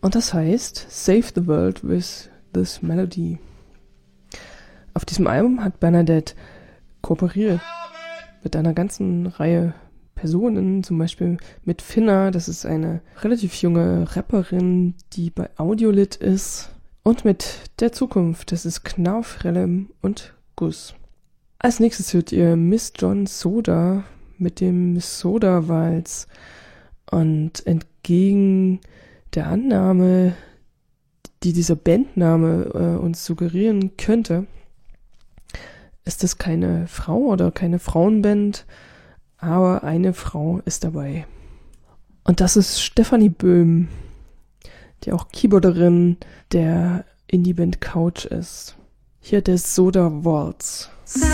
[0.00, 3.38] Und das heißt Save the World with This Melody.
[4.94, 6.36] Auf diesem Album hat Bernadette
[7.02, 7.60] kooperiert
[8.42, 9.74] mit einer ganzen Reihe
[10.14, 16.70] Personen, zum Beispiel mit Finna, das ist eine relativ junge Rapperin, die bei Audiolit ist,
[17.02, 20.94] und mit der Zukunft, das ist Knauf, Rellem und Guss.
[21.58, 24.04] Als nächstes hört ihr Miss John Soda
[24.38, 26.28] mit dem Soda Walz
[27.10, 28.80] und entgegen
[29.34, 30.34] der Annahme,
[31.42, 34.46] die dieser Bandname äh, uns suggerieren könnte,
[36.04, 38.66] ist es keine Frau oder keine Frauenband,
[39.38, 41.26] aber eine Frau ist dabei.
[42.24, 43.88] Und das ist Stefanie Böhm,
[45.04, 46.16] die auch Keyboarderin
[46.52, 48.76] der Indie-Band Couch ist.
[49.26, 50.90] Hier der Soda Waltz.
[51.06, 51.28] Sometimes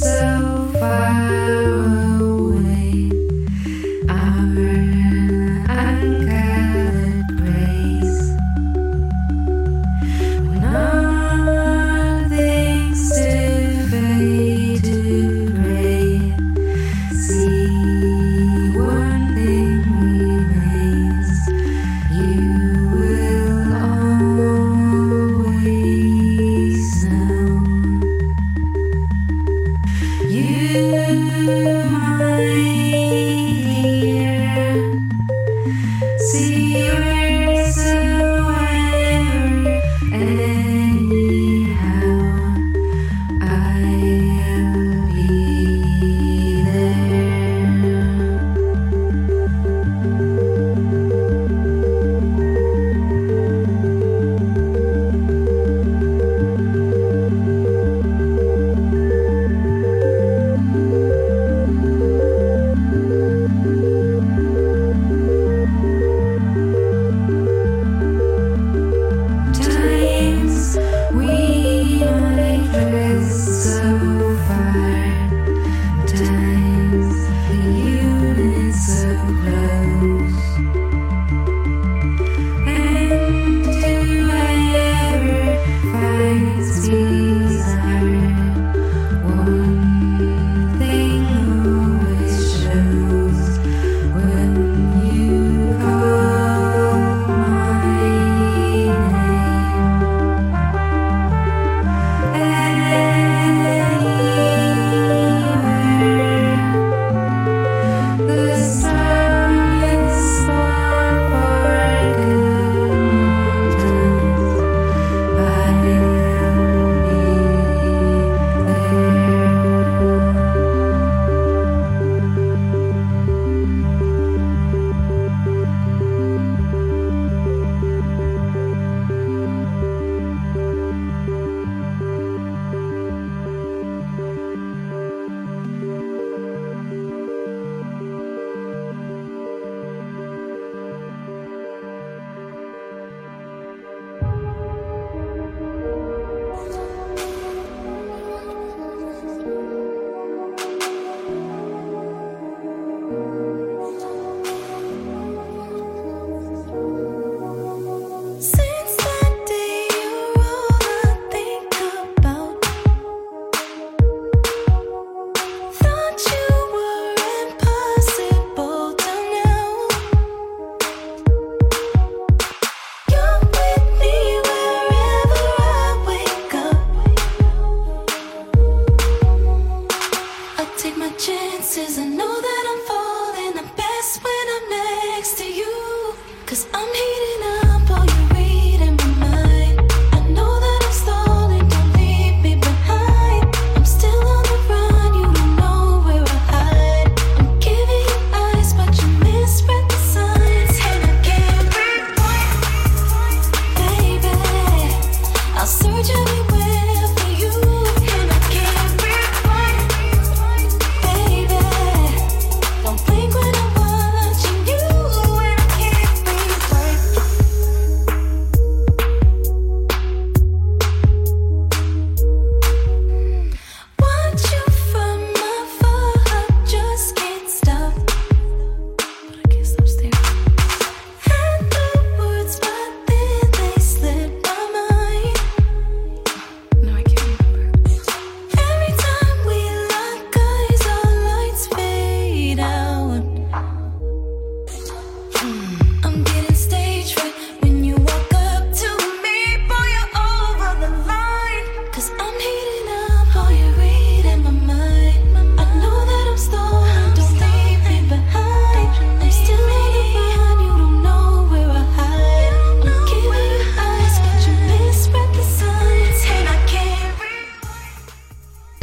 [0.00, 1.95] so far you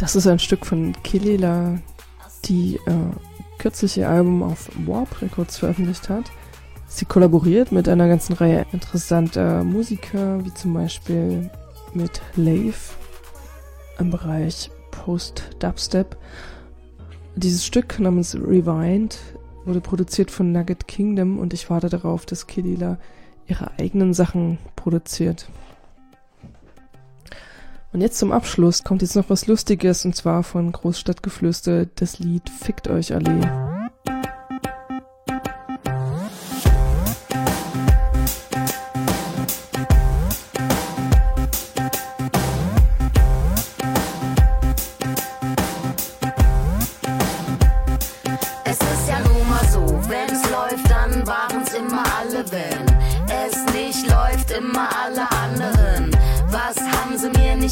[0.04, 1.78] Das ist ein Stück von Kelila,
[2.44, 6.30] die äh, kürzlich ihr Album auf Warp Records veröffentlicht hat.
[6.86, 11.50] Sie kollaboriert mit einer ganzen Reihe interessanter Musiker, wie zum Beispiel
[11.94, 12.74] mit Lave
[13.98, 16.18] im Bereich Post-Dubstep.
[17.34, 19.18] Dieses Stück namens Rewind
[19.64, 22.98] wurde produziert von Nugget Kingdom und ich warte darauf, dass Kelila
[23.46, 25.48] ihre eigenen Sachen produziert.
[27.94, 32.50] Und jetzt zum Abschluss kommt jetzt noch was Lustiges und zwar von Großstadtgeflüster das Lied
[32.50, 33.40] Fickt euch Allee.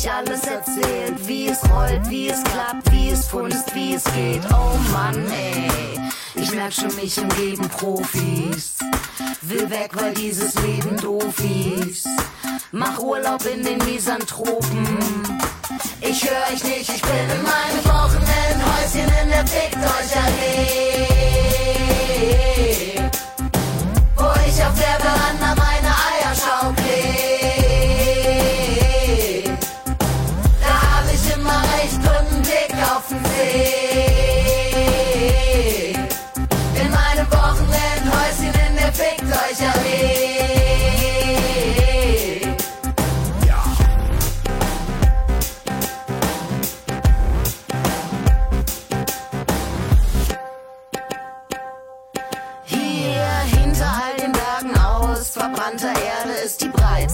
[0.02, 1.28] Nicht alles erzählt?
[1.28, 4.42] Wie es rollt, wie es klappt, wie es funzt, wie es geht.
[4.50, 6.00] Oh Mann, ey,
[6.34, 8.74] ich merk schon, mich umgeben Profis.
[9.42, 11.34] Will weg, weil dieses Leben doof
[11.88, 12.08] ist.
[12.72, 14.98] Mach Urlaub in den Misanthropen.
[16.00, 20.12] Ich höre euch nicht, ich bin in meinem Wochenendhäuschen in der Fickt euch.
[24.16, 25.71] Wo ich auf der Veranda meine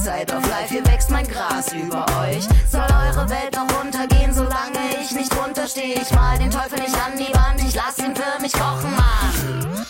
[0.09, 0.69] Breitzeit auf Life.
[0.71, 2.45] Hier wächst mein Gras über euch.
[2.71, 6.01] Soll eure Welt noch untergehen, solange ich nicht runterstehe?
[6.01, 9.87] Ich mal den Teufel nicht an die Wand, ich lass ihn für mich kochen, Mann.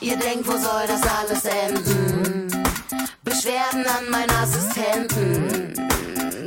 [0.00, 2.48] Ihr denkt, wo soll das alles enden?
[3.24, 5.74] Beschwerden an meinen Assistenten,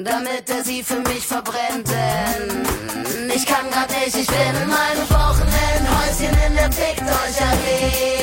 [0.04, 5.10] damit er sie für mich verbrennt, denn ich kann grad nicht, ich bin in meinem
[5.10, 8.15] Wochenendhäuschen in der Fickt euch Allee.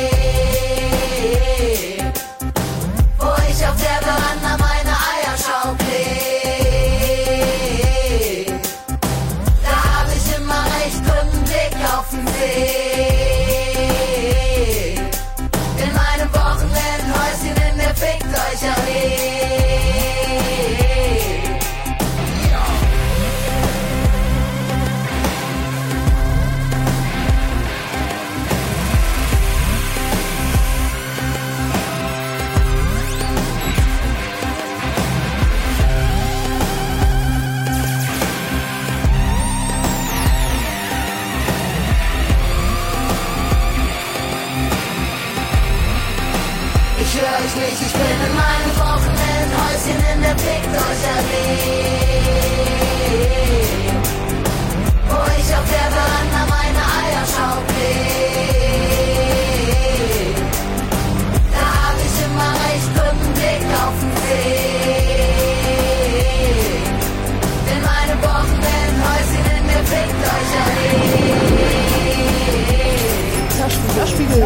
[74.32, 74.40] 对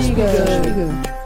[0.00, 1.21] 是那个